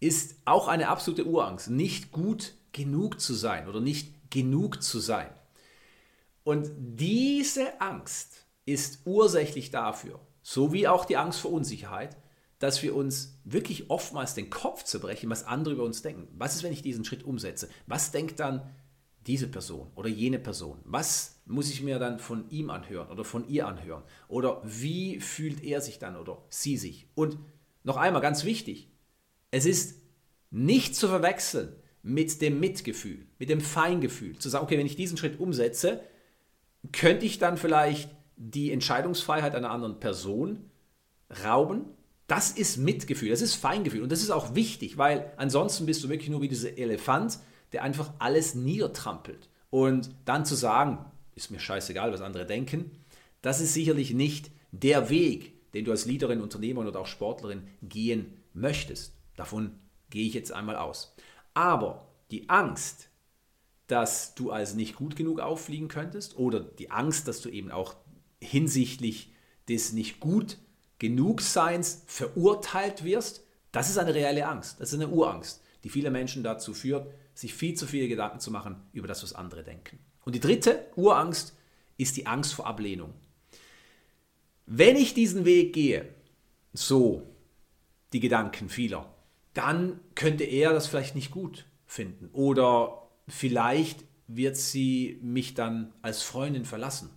ist 0.00 0.36
auch 0.44 0.68
eine 0.68 0.88
absolute 0.88 1.26
Urangst, 1.26 1.70
nicht 1.70 2.12
gut 2.12 2.54
genug 2.72 3.20
zu 3.20 3.34
sein 3.34 3.68
oder 3.68 3.80
nicht 3.80 4.30
genug 4.30 4.82
zu 4.82 4.98
sein. 4.98 5.30
Und 6.42 6.70
diese 6.76 7.80
Angst 7.80 8.46
ist 8.66 9.00
ursächlich 9.06 9.70
dafür, 9.70 10.20
so 10.42 10.72
wie 10.72 10.88
auch 10.88 11.04
die 11.04 11.16
Angst 11.16 11.40
vor 11.40 11.52
Unsicherheit, 11.52 12.16
dass 12.58 12.82
wir 12.82 12.94
uns 12.94 13.40
wirklich 13.44 13.90
oftmals 13.90 14.34
den 14.34 14.50
Kopf 14.50 14.84
zerbrechen, 14.84 15.30
was 15.30 15.44
andere 15.44 15.74
über 15.74 15.84
uns 15.84 16.02
denken. 16.02 16.28
Was 16.36 16.54
ist, 16.54 16.62
wenn 16.62 16.72
ich 16.72 16.82
diesen 16.82 17.04
Schritt 17.04 17.24
umsetze? 17.24 17.68
Was 17.86 18.10
denkt 18.10 18.40
dann 18.40 18.70
diese 19.26 19.48
Person 19.48 19.90
oder 19.94 20.08
jene 20.08 20.38
Person? 20.38 20.78
Was 20.84 21.40
muss 21.46 21.70
ich 21.70 21.82
mir 21.82 21.98
dann 21.98 22.18
von 22.18 22.48
ihm 22.50 22.70
anhören 22.70 23.10
oder 23.10 23.24
von 23.24 23.48
ihr 23.48 23.66
anhören? 23.66 24.02
Oder 24.28 24.62
wie 24.64 25.20
fühlt 25.20 25.62
er 25.62 25.80
sich 25.80 25.98
dann 25.98 26.16
oder 26.16 26.42
sie 26.50 26.76
sich? 26.76 27.08
Und 27.14 27.38
noch 27.82 27.96
einmal 27.96 28.22
ganz 28.22 28.44
wichtig, 28.44 28.90
es 29.50 29.66
ist 29.66 30.02
nicht 30.50 30.96
zu 30.96 31.08
verwechseln 31.08 31.74
mit 32.02 32.40
dem 32.42 32.60
Mitgefühl, 32.60 33.26
mit 33.38 33.48
dem 33.48 33.60
Feingefühl. 33.60 34.38
Zu 34.38 34.48
sagen, 34.48 34.64
okay, 34.64 34.78
wenn 34.78 34.86
ich 34.86 34.96
diesen 34.96 35.16
Schritt 35.16 35.40
umsetze, 35.40 36.02
könnte 36.92 37.26
ich 37.26 37.38
dann 37.38 37.56
vielleicht 37.56 38.10
die 38.36 38.72
Entscheidungsfreiheit 38.72 39.54
einer 39.54 39.70
anderen 39.70 40.00
Person 40.00 40.70
rauben? 41.44 41.86
Das 42.26 42.52
ist 42.52 42.78
Mitgefühl, 42.78 43.30
das 43.30 43.42
ist 43.42 43.54
Feingefühl 43.54 44.02
und 44.02 44.12
das 44.12 44.22
ist 44.22 44.30
auch 44.30 44.54
wichtig, 44.54 44.96
weil 44.96 45.32
ansonsten 45.36 45.86
bist 45.86 46.02
du 46.02 46.08
wirklich 46.08 46.30
nur 46.30 46.40
wie 46.40 46.48
dieser 46.48 46.78
Elefant, 46.78 47.38
der 47.74 47.82
einfach 47.82 48.12
alles 48.18 48.54
niedertrampelt. 48.54 49.50
Und 49.70 50.10
dann 50.24 50.46
zu 50.46 50.54
sagen, 50.54 51.04
ist 51.34 51.50
mir 51.50 51.58
scheißegal, 51.58 52.12
was 52.12 52.20
andere 52.20 52.46
denken, 52.46 52.92
das 53.42 53.60
ist 53.60 53.74
sicherlich 53.74 54.14
nicht 54.14 54.50
der 54.70 55.10
Weg, 55.10 55.72
den 55.72 55.84
du 55.84 55.90
als 55.90 56.06
Leaderin, 56.06 56.40
Unternehmerin 56.40 56.88
oder 56.88 57.00
auch 57.00 57.06
Sportlerin 57.06 57.66
gehen 57.82 58.32
möchtest. 58.52 59.12
Davon 59.36 59.78
gehe 60.08 60.26
ich 60.26 60.34
jetzt 60.34 60.52
einmal 60.52 60.76
aus. 60.76 61.14
Aber 61.52 62.08
die 62.30 62.48
Angst, 62.48 63.08
dass 63.88 64.34
du 64.34 64.50
also 64.50 64.76
nicht 64.76 64.94
gut 64.94 65.16
genug 65.16 65.40
auffliegen 65.40 65.88
könntest 65.88 66.38
oder 66.38 66.60
die 66.60 66.90
Angst, 66.90 67.28
dass 67.28 67.42
du 67.42 67.48
eben 67.48 67.70
auch 67.70 67.96
hinsichtlich 68.40 69.32
des 69.68 69.92
nicht 69.92 70.20
gut 70.20 70.58
genug 70.98 71.40
Seins 71.40 72.02
verurteilt 72.06 73.04
wirst, 73.04 73.44
das 73.72 73.90
ist 73.90 73.98
eine 73.98 74.14
reelle 74.14 74.46
Angst. 74.46 74.80
Das 74.80 74.92
ist 74.92 75.00
eine 75.00 75.08
Urangst, 75.08 75.62
die 75.82 75.88
viele 75.88 76.10
Menschen 76.10 76.44
dazu 76.44 76.72
führt, 76.72 77.12
sich 77.34 77.54
viel 77.54 77.74
zu 77.74 77.86
viele 77.86 78.08
Gedanken 78.08 78.40
zu 78.40 78.50
machen 78.50 78.76
über 78.92 79.08
das, 79.08 79.22
was 79.22 79.34
andere 79.34 79.62
denken. 79.64 79.98
Und 80.24 80.34
die 80.34 80.40
dritte 80.40 80.86
Urangst 80.96 81.54
ist 81.96 82.16
die 82.16 82.26
Angst 82.26 82.54
vor 82.54 82.66
Ablehnung. 82.66 83.12
Wenn 84.66 84.96
ich 84.96 85.14
diesen 85.14 85.44
Weg 85.44 85.72
gehe, 85.74 86.08
so 86.72 87.22
die 88.12 88.20
Gedanken 88.20 88.68
vieler, 88.68 89.12
dann 89.52 90.00
könnte 90.14 90.44
er 90.44 90.72
das 90.72 90.86
vielleicht 90.86 91.14
nicht 91.14 91.30
gut 91.30 91.66
finden. 91.86 92.30
Oder 92.32 93.08
vielleicht 93.28 94.04
wird 94.26 94.56
sie 94.56 95.18
mich 95.22 95.54
dann 95.54 95.92
als 96.02 96.22
Freundin 96.22 96.64
verlassen. 96.64 97.10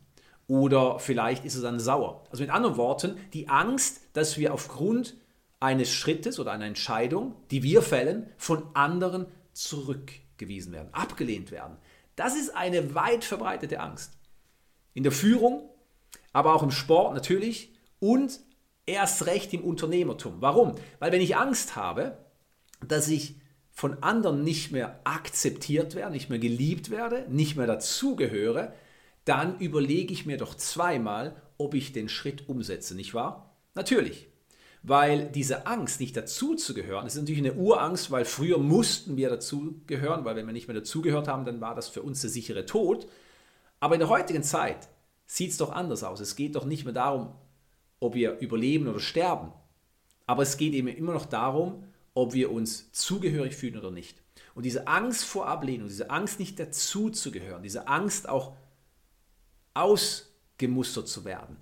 Oder 0.47 0.99
vielleicht 0.99 1.45
ist 1.45 1.55
es 1.55 1.61
dann 1.61 1.79
sauer. 1.79 2.23
Also 2.29 2.43
mit 2.43 2.51
anderen 2.51 2.77
Worten, 2.77 3.17
die 3.33 3.49
Angst, 3.49 4.01
dass 4.13 4.37
wir 4.37 4.53
aufgrund 4.53 5.15
eines 5.59 5.91
Schrittes 5.91 6.39
oder 6.39 6.51
einer 6.51 6.65
Entscheidung, 6.65 7.35
die 7.51 7.63
wir 7.63 7.81
fällen, 7.81 8.29
von 8.37 8.63
anderen 8.73 9.25
zurückgewiesen 9.57 10.73
werden, 10.73 10.93
abgelehnt 10.93 11.51
werden. 11.51 11.77
Das 12.15 12.35
ist 12.35 12.55
eine 12.55 12.95
weit 12.95 13.23
verbreitete 13.23 13.79
Angst. 13.79 14.13
In 14.93 15.03
der 15.03 15.11
Führung, 15.11 15.69
aber 16.33 16.55
auch 16.55 16.63
im 16.63 16.71
Sport 16.71 17.13
natürlich 17.13 17.73
und 17.99 18.39
erst 18.85 19.25
recht 19.25 19.53
im 19.53 19.63
Unternehmertum. 19.63 20.35
Warum? 20.39 20.75
Weil 20.99 21.11
wenn 21.11 21.21
ich 21.21 21.35
Angst 21.37 21.75
habe, 21.75 22.17
dass 22.85 23.07
ich 23.07 23.35
von 23.71 24.01
anderen 24.01 24.43
nicht 24.43 24.71
mehr 24.71 24.99
akzeptiert 25.03 25.93
werde, 25.93 26.13
nicht 26.13 26.29
mehr 26.29 26.39
geliebt 26.39 26.89
werde, 26.89 27.25
nicht 27.29 27.55
mehr 27.55 27.67
dazugehöre, 27.67 28.73
dann 29.25 29.59
überlege 29.59 30.13
ich 30.13 30.25
mir 30.25 30.37
doch 30.37 30.55
zweimal, 30.55 31.35
ob 31.57 31.73
ich 31.73 31.93
den 31.93 32.09
Schritt 32.09 32.47
umsetze, 32.49 32.95
nicht 32.95 33.13
wahr? 33.13 33.55
Natürlich. 33.75 34.29
Weil 34.83 35.29
diese 35.29 35.65
Angst, 35.67 35.99
nicht 35.99 36.15
dazuzugehören, 36.15 37.07
ist 37.07 37.15
natürlich 37.15 37.39
eine 37.39 37.53
Urangst, 37.53 38.11
weil 38.11 38.25
früher 38.25 38.57
mussten 38.57 39.17
wir 39.17 39.29
dazugehören, 39.29 40.23
weil 40.23 40.35
wenn 40.35 40.45
wir 40.45 40.53
nicht 40.53 40.67
mehr 40.67 40.75
dazugehört 40.75 41.27
haben, 41.27 41.45
dann 41.45 41.61
war 41.61 41.75
das 41.75 41.89
für 41.89 42.01
uns 42.01 42.21
der 42.21 42.29
sichere 42.29 42.65
Tod. 42.65 43.07
Aber 43.79 43.95
in 43.95 43.99
der 43.99 44.09
heutigen 44.09 44.43
Zeit 44.43 44.87
sieht 45.25 45.51
es 45.51 45.57
doch 45.57 45.71
anders 45.71 46.03
aus. 46.03 46.19
Es 46.19 46.35
geht 46.35 46.55
doch 46.55 46.65
nicht 46.65 46.85
mehr 46.85 46.93
darum, 46.93 47.33
ob 47.99 48.15
wir 48.15 48.37
überleben 48.39 48.87
oder 48.87 48.99
sterben. 48.99 49.51
Aber 50.25 50.43
es 50.43 50.57
geht 50.57 50.73
eben 50.73 50.87
immer 50.87 51.13
noch 51.13 51.25
darum, 51.25 51.83
ob 52.13 52.33
wir 52.33 52.51
uns 52.51 52.91
zugehörig 52.91 53.55
fühlen 53.55 53.77
oder 53.77 53.91
nicht. 53.91 54.17
Und 54.55 54.63
diese 54.63 54.87
Angst 54.87 55.23
vor 55.23 55.47
Ablehnung, 55.47 55.87
diese 55.87 56.09
Angst 56.09 56.39
nicht 56.39 56.59
dazuzugehören, 56.59 57.63
diese 57.63 57.87
Angst 57.87 58.27
auch 58.27 58.55
ausgemustert 59.73 61.07
zu 61.07 61.25
werden, 61.25 61.57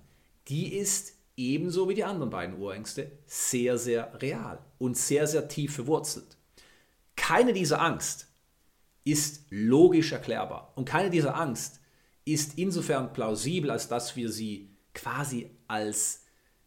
die 0.48 0.74
ist 0.74 1.15
ebenso 1.36 1.88
wie 1.88 1.94
die 1.94 2.04
anderen 2.04 2.30
beiden 2.30 2.58
Urängste 2.58 3.12
sehr, 3.26 3.78
sehr 3.78 4.20
real 4.20 4.58
und 4.78 4.96
sehr, 4.96 5.26
sehr 5.26 5.48
tief 5.48 5.74
verwurzelt. 5.74 6.36
Keine 7.14 7.52
dieser 7.52 7.80
Angst 7.80 8.28
ist 9.04 9.44
logisch 9.50 10.12
erklärbar 10.12 10.72
und 10.76 10.86
keine 10.86 11.10
dieser 11.10 11.36
Angst 11.36 11.80
ist 12.24 12.58
insofern 12.58 13.12
plausibel, 13.12 13.70
als 13.70 13.88
dass 13.88 14.16
wir 14.16 14.30
sie 14.30 14.70
quasi 14.94 15.50
als 15.68 16.24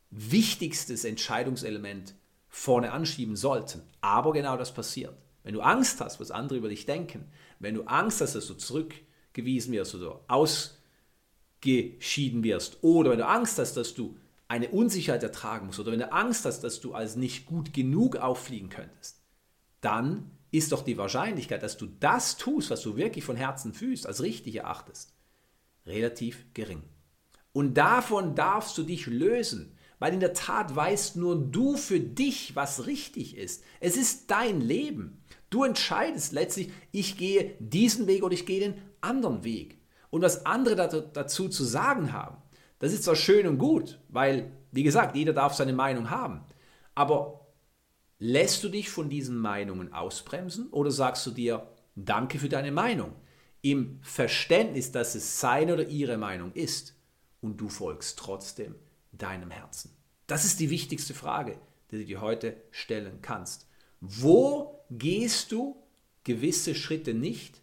wichtigstes 0.09 1.03
Entscheidungselement 1.03 2.15
vorne 2.47 2.91
anschieben 2.91 3.35
sollten. 3.35 3.81
Aber 4.01 4.33
genau 4.33 4.57
das 4.57 4.73
passiert. 4.73 5.15
Wenn 5.43 5.53
du 5.53 5.61
Angst 5.61 6.01
hast, 6.01 6.19
was 6.19 6.31
andere 6.31 6.57
über 6.57 6.69
dich 6.69 6.85
denken, 6.85 7.31
wenn 7.59 7.75
du 7.75 7.83
Angst 7.83 8.21
hast, 8.21 8.35
dass 8.35 8.47
du 8.47 8.53
zurückgewiesen 8.53 9.73
wirst 9.73 9.95
oder 9.95 10.21
ausgeschieden 10.27 12.43
wirst, 12.43 12.77
oder 12.81 13.11
wenn 13.11 13.19
du 13.19 13.27
Angst 13.27 13.59
hast, 13.59 13.75
dass 13.75 13.93
du 13.93 14.17
eine 14.49 14.69
Unsicherheit 14.69 15.23
ertragen 15.23 15.67
musst, 15.67 15.79
oder 15.79 15.93
wenn 15.93 15.99
du 15.99 16.11
Angst 16.11 16.43
hast, 16.43 16.61
dass 16.61 16.81
du 16.81 16.93
als 16.93 17.15
nicht 17.15 17.45
gut 17.45 17.71
genug 17.71 18.17
auffliegen 18.17 18.69
könntest, 18.69 19.21
dann 19.79 20.31
ist 20.51 20.73
doch 20.73 20.83
die 20.83 20.97
Wahrscheinlichkeit, 20.97 21.63
dass 21.63 21.77
du 21.77 21.85
das 21.85 22.35
tust, 22.35 22.69
was 22.69 22.81
du 22.81 22.97
wirklich 22.97 23.23
von 23.23 23.37
Herzen 23.37 23.73
fühlst, 23.73 24.05
als 24.05 24.21
richtig 24.21 24.55
erachtest, 24.55 25.13
relativ 25.85 26.45
gering. 26.53 26.83
Und 27.53 27.75
davon 27.75 28.35
darfst 28.35 28.77
du 28.77 28.83
dich 28.83 29.05
lösen. 29.05 29.75
Weil 29.99 30.13
in 30.13 30.21
der 30.21 30.33
Tat 30.33 30.73
weißt 30.73 31.17
nur 31.17 31.35
du 31.35 31.75
für 31.75 31.99
dich, 31.99 32.55
was 32.55 32.87
richtig 32.87 33.35
ist. 33.35 33.63
Es 33.81 33.97
ist 33.97 34.31
dein 34.31 34.61
Leben. 34.61 35.21
Du 35.49 35.65
entscheidest 35.65 36.31
letztlich, 36.31 36.71
ich 36.91 37.17
gehe 37.17 37.55
diesen 37.59 38.07
Weg 38.07 38.23
oder 38.23 38.33
ich 38.33 38.45
gehe 38.45 38.61
den 38.61 38.81
anderen 39.01 39.43
Weg. 39.43 39.77
Und 40.09 40.21
was 40.21 40.45
andere 40.45 40.75
dazu 41.13 41.49
zu 41.49 41.65
sagen 41.65 42.13
haben, 42.13 42.37
das 42.79 42.93
ist 42.93 43.03
zwar 43.03 43.15
schön 43.15 43.45
und 43.45 43.57
gut, 43.57 43.99
weil, 44.09 44.51
wie 44.71 44.83
gesagt, 44.83 45.15
jeder 45.15 45.33
darf 45.33 45.53
seine 45.53 45.73
Meinung 45.73 46.09
haben. 46.09 46.43
Aber 46.95 47.47
lässt 48.19 48.63
du 48.63 48.69
dich 48.69 48.89
von 48.89 49.09
diesen 49.09 49.37
Meinungen 49.37 49.93
ausbremsen 49.93 50.69
oder 50.69 50.91
sagst 50.91 51.25
du 51.25 51.31
dir, 51.31 51.67
danke 51.95 52.39
für 52.39 52.49
deine 52.49 52.71
Meinung, 52.71 53.13
im 53.61 53.99
Verständnis, 54.01 54.91
dass 54.91 55.15
es 55.15 55.39
seine 55.39 55.73
oder 55.73 55.87
ihre 55.87 56.17
Meinung 56.17 56.53
ist 56.53 56.95
und 57.41 57.59
du 57.59 57.69
folgst 57.69 58.17
trotzdem 58.19 58.75
deinem 59.11 59.51
Herzen? 59.51 59.95
Das 60.27 60.45
ist 60.45 60.59
die 60.59 60.69
wichtigste 60.69 61.13
Frage, 61.13 61.59
die 61.91 61.97
du 61.97 62.05
dir 62.05 62.21
heute 62.21 62.55
stellen 62.71 63.19
kannst. 63.21 63.67
Wo 63.99 64.85
gehst 64.89 65.51
du 65.51 65.83
gewisse 66.23 66.75
Schritte 66.75 67.13
nicht, 67.13 67.61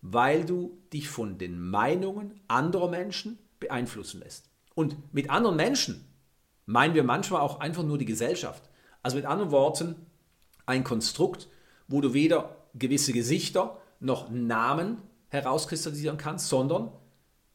weil 0.00 0.44
du 0.44 0.78
dich 0.92 1.08
von 1.08 1.38
den 1.38 1.60
Meinungen 1.60 2.40
anderer 2.48 2.88
Menschen 2.88 3.38
beeinflussen 3.60 4.20
lässt? 4.20 4.50
Und 4.76 5.14
mit 5.14 5.30
anderen 5.30 5.56
Menschen 5.56 6.04
meinen 6.66 6.94
wir 6.94 7.02
manchmal 7.02 7.40
auch 7.40 7.60
einfach 7.60 7.82
nur 7.82 7.96
die 7.96 8.04
Gesellschaft. 8.04 8.68
Also 9.02 9.16
mit 9.16 9.24
anderen 9.24 9.50
Worten, 9.50 9.96
ein 10.66 10.84
Konstrukt, 10.84 11.48
wo 11.88 12.02
du 12.02 12.12
weder 12.12 12.56
gewisse 12.74 13.14
Gesichter 13.14 13.80
noch 14.00 14.28
Namen 14.28 14.98
herauskristallisieren 15.28 16.18
kannst, 16.18 16.48
sondern 16.48 16.92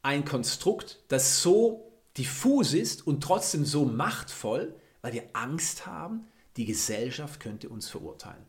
ein 0.02 0.26
Konstrukt, 0.26 1.04
das 1.10 1.44
so 1.44 1.92
diffus 2.18 2.74
ist 2.74 3.06
und 3.06 3.22
trotzdem 3.22 3.66
so 3.66 3.86
machtvoll, 3.86 4.74
weil 5.04 5.14
wir 5.14 5.24
Angst 5.34 5.86
haben, 5.86 6.26
die 6.58 6.66
Gesellschaft 6.66 7.40
könnte 7.40 7.70
uns 7.70 7.88
verurteilen. 7.88 8.46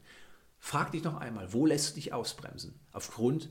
Frag 0.59 0.93
dich 0.93 1.05
noch 1.05 1.19
einmal, 1.19 1.53
wo 1.53 1.67
lässt 1.67 1.91
du 1.91 1.95
dich 1.97 2.15
ausbremsen? 2.15 2.81
Aufgrund 2.93 3.51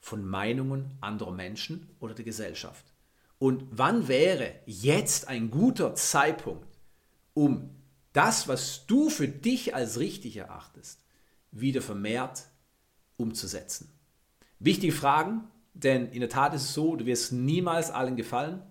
von 0.00 0.24
Meinungen 0.24 0.98
anderer 1.00 1.32
Menschen 1.32 1.88
oder 2.00 2.14
der 2.14 2.24
Gesellschaft? 2.24 2.95
Und 3.38 3.64
wann 3.70 4.08
wäre 4.08 4.54
jetzt 4.64 5.28
ein 5.28 5.50
guter 5.50 5.94
Zeitpunkt, 5.94 6.78
um 7.34 7.70
das, 8.12 8.48
was 8.48 8.86
du 8.86 9.10
für 9.10 9.28
dich 9.28 9.74
als 9.74 9.98
richtig 9.98 10.36
erachtest, 10.36 11.00
wieder 11.50 11.82
vermehrt 11.82 12.44
umzusetzen? 13.16 13.90
Wichtige 14.58 14.92
Fragen, 14.92 15.44
denn 15.74 16.10
in 16.10 16.20
der 16.20 16.30
Tat 16.30 16.54
ist 16.54 16.62
es 16.62 16.74
so, 16.74 16.96
du 16.96 17.04
wirst 17.04 17.32
niemals 17.32 17.90
allen 17.90 18.16
gefallen 18.16 18.62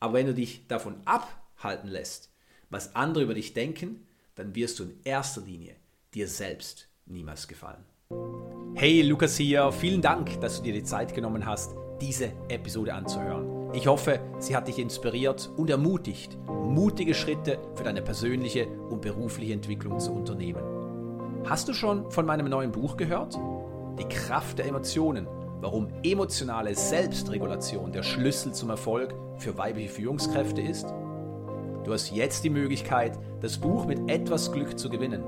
aber 0.00 0.14
wenn 0.14 0.26
du 0.26 0.34
dich 0.34 0.66
davon 0.66 0.96
abhalten 1.04 1.88
lässt, 1.88 2.32
was 2.70 2.96
andere 2.96 3.24
über 3.24 3.34
dich 3.34 3.52
denken, 3.52 4.06
dann 4.34 4.54
wirst 4.54 4.78
du 4.78 4.84
in 4.84 5.00
erster 5.04 5.42
Linie 5.42 5.76
dir 6.14 6.26
selbst 6.26 6.88
niemals 7.04 7.46
gefallen. 7.46 7.84
Hey, 8.74 9.02
Lukas 9.02 9.36
hier. 9.36 9.70
Vielen 9.72 10.00
Dank, 10.00 10.40
dass 10.40 10.56
du 10.56 10.62
dir 10.62 10.72
die 10.72 10.84
Zeit 10.84 11.14
genommen 11.14 11.44
hast, 11.44 11.74
diese 12.00 12.32
Episode 12.48 12.94
anzuhören. 12.94 13.59
Ich 13.72 13.86
hoffe, 13.86 14.18
sie 14.40 14.56
hat 14.56 14.66
dich 14.66 14.80
inspiriert 14.80 15.48
und 15.56 15.70
ermutigt, 15.70 16.36
mutige 16.48 17.14
Schritte 17.14 17.58
für 17.76 17.84
deine 17.84 18.02
persönliche 18.02 18.66
und 18.66 19.00
berufliche 19.00 19.52
Entwicklung 19.52 20.00
zu 20.00 20.12
unternehmen. 20.12 20.62
Hast 21.48 21.68
du 21.68 21.72
schon 21.72 22.10
von 22.10 22.26
meinem 22.26 22.48
neuen 22.48 22.72
Buch 22.72 22.96
gehört? 22.96 23.38
Die 23.96 24.08
Kraft 24.08 24.58
der 24.58 24.66
Emotionen, 24.66 25.28
warum 25.60 25.86
emotionale 26.02 26.74
Selbstregulation 26.74 27.92
der 27.92 28.02
Schlüssel 28.02 28.52
zum 28.52 28.70
Erfolg 28.70 29.14
für 29.36 29.56
weibliche 29.56 29.90
Führungskräfte 29.90 30.62
ist? 30.62 30.92
Du 31.84 31.92
hast 31.92 32.10
jetzt 32.10 32.42
die 32.42 32.50
Möglichkeit, 32.50 33.18
das 33.40 33.56
Buch 33.56 33.86
mit 33.86 34.10
etwas 34.10 34.50
Glück 34.50 34.80
zu 34.80 34.90
gewinnen. 34.90 35.22